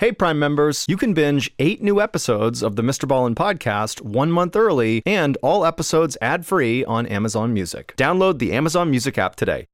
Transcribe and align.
Hey, 0.00 0.12
Prime 0.12 0.38
members, 0.38 0.84
you 0.88 0.96
can 0.96 1.12
binge 1.12 1.50
eight 1.58 1.82
new 1.82 2.00
episodes 2.00 2.62
of 2.62 2.76
the 2.76 2.82
Mr. 2.82 3.08
Ballen 3.08 3.34
podcast 3.34 4.00
one 4.00 4.30
month 4.30 4.54
early 4.54 5.02
and 5.04 5.36
all 5.42 5.66
episodes 5.66 6.16
ad 6.22 6.46
free 6.46 6.84
on 6.84 7.04
Amazon 7.06 7.52
Music. 7.52 7.94
Download 7.96 8.38
the 8.38 8.52
Amazon 8.52 8.90
Music 8.90 9.18
app 9.18 9.34
today. 9.34 9.66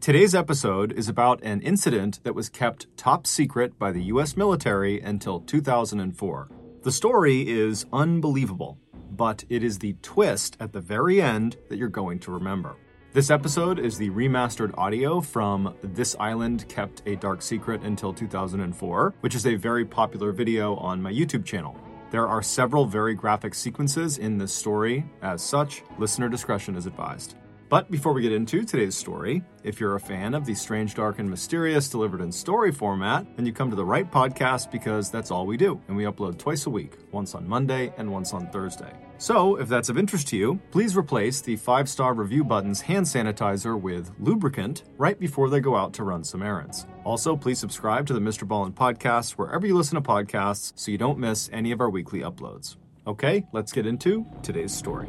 Today's 0.00 0.32
episode 0.32 0.92
is 0.92 1.08
about 1.08 1.42
an 1.42 1.60
incident 1.62 2.20
that 2.22 2.36
was 2.36 2.48
kept 2.48 2.86
top 2.96 3.26
secret 3.26 3.76
by 3.80 3.90
the 3.90 4.04
U.S. 4.04 4.36
military 4.36 5.00
until 5.00 5.40
2004. 5.40 6.48
The 6.84 6.92
story 6.92 7.48
is 7.48 7.84
unbelievable, 7.92 8.78
but 9.10 9.42
it 9.48 9.64
is 9.64 9.80
the 9.80 9.96
twist 10.02 10.56
at 10.60 10.72
the 10.72 10.80
very 10.80 11.20
end 11.20 11.56
that 11.68 11.78
you're 11.78 11.88
going 11.88 12.20
to 12.20 12.30
remember. 12.30 12.76
This 13.18 13.30
episode 13.30 13.80
is 13.80 13.98
the 13.98 14.10
remastered 14.10 14.72
audio 14.78 15.20
from 15.20 15.74
This 15.82 16.14
Island 16.20 16.68
Kept 16.68 17.02
a 17.04 17.16
Dark 17.16 17.42
Secret 17.42 17.82
Until 17.82 18.12
2004, 18.14 19.14
which 19.22 19.34
is 19.34 19.44
a 19.44 19.56
very 19.56 19.84
popular 19.84 20.30
video 20.30 20.76
on 20.76 21.02
my 21.02 21.12
YouTube 21.12 21.44
channel. 21.44 21.76
There 22.12 22.28
are 22.28 22.44
several 22.44 22.84
very 22.86 23.16
graphic 23.16 23.56
sequences 23.56 24.18
in 24.18 24.38
this 24.38 24.52
story. 24.52 25.04
As 25.20 25.42
such, 25.42 25.82
listener 25.98 26.28
discretion 26.28 26.76
is 26.76 26.86
advised. 26.86 27.34
But 27.68 27.90
before 27.90 28.14
we 28.14 28.22
get 28.22 28.32
into 28.32 28.64
today's 28.64 28.96
story, 28.96 29.42
if 29.62 29.78
you're 29.78 29.96
a 29.96 30.00
fan 30.00 30.34
of 30.34 30.46
the 30.46 30.54
strange, 30.54 30.94
dark, 30.94 31.18
and 31.18 31.28
mysterious 31.28 31.90
delivered 31.90 32.22
in 32.22 32.32
story 32.32 32.72
format, 32.72 33.26
then 33.36 33.44
you 33.44 33.52
come 33.52 33.68
to 33.68 33.76
the 33.76 33.84
right 33.84 34.10
podcast 34.10 34.70
because 34.70 35.10
that's 35.10 35.30
all 35.30 35.44
we 35.44 35.58
do. 35.58 35.78
And 35.86 35.96
we 35.96 36.04
upload 36.04 36.38
twice 36.38 36.64
a 36.64 36.70
week, 36.70 36.96
once 37.12 37.34
on 37.34 37.46
Monday 37.46 37.92
and 37.98 38.10
once 38.10 38.32
on 38.32 38.46
Thursday. 38.48 38.92
So, 39.18 39.56
if 39.56 39.68
that's 39.68 39.88
of 39.88 39.98
interest 39.98 40.28
to 40.28 40.36
you, 40.36 40.60
please 40.70 40.96
replace 40.96 41.42
the 41.42 41.56
five 41.56 41.88
star 41.90 42.14
review 42.14 42.42
button's 42.42 42.80
hand 42.80 43.04
sanitizer 43.04 43.78
with 43.78 44.12
lubricant 44.18 44.84
right 44.96 45.18
before 45.18 45.50
they 45.50 45.60
go 45.60 45.76
out 45.76 45.92
to 45.94 46.04
run 46.04 46.24
some 46.24 46.42
errands. 46.42 46.86
Also, 47.04 47.36
please 47.36 47.58
subscribe 47.58 48.06
to 48.06 48.14
the 48.14 48.20
Mr. 48.20 48.46
Ballen 48.46 48.72
podcast 48.72 49.32
wherever 49.32 49.66
you 49.66 49.76
listen 49.76 49.96
to 49.96 50.00
podcasts 50.00 50.72
so 50.76 50.90
you 50.90 50.98
don't 50.98 51.18
miss 51.18 51.50
any 51.52 51.72
of 51.72 51.80
our 51.80 51.90
weekly 51.90 52.20
uploads. 52.20 52.76
Okay, 53.06 53.44
let's 53.52 53.72
get 53.72 53.86
into 53.86 54.24
today's 54.42 54.72
story. 54.72 55.08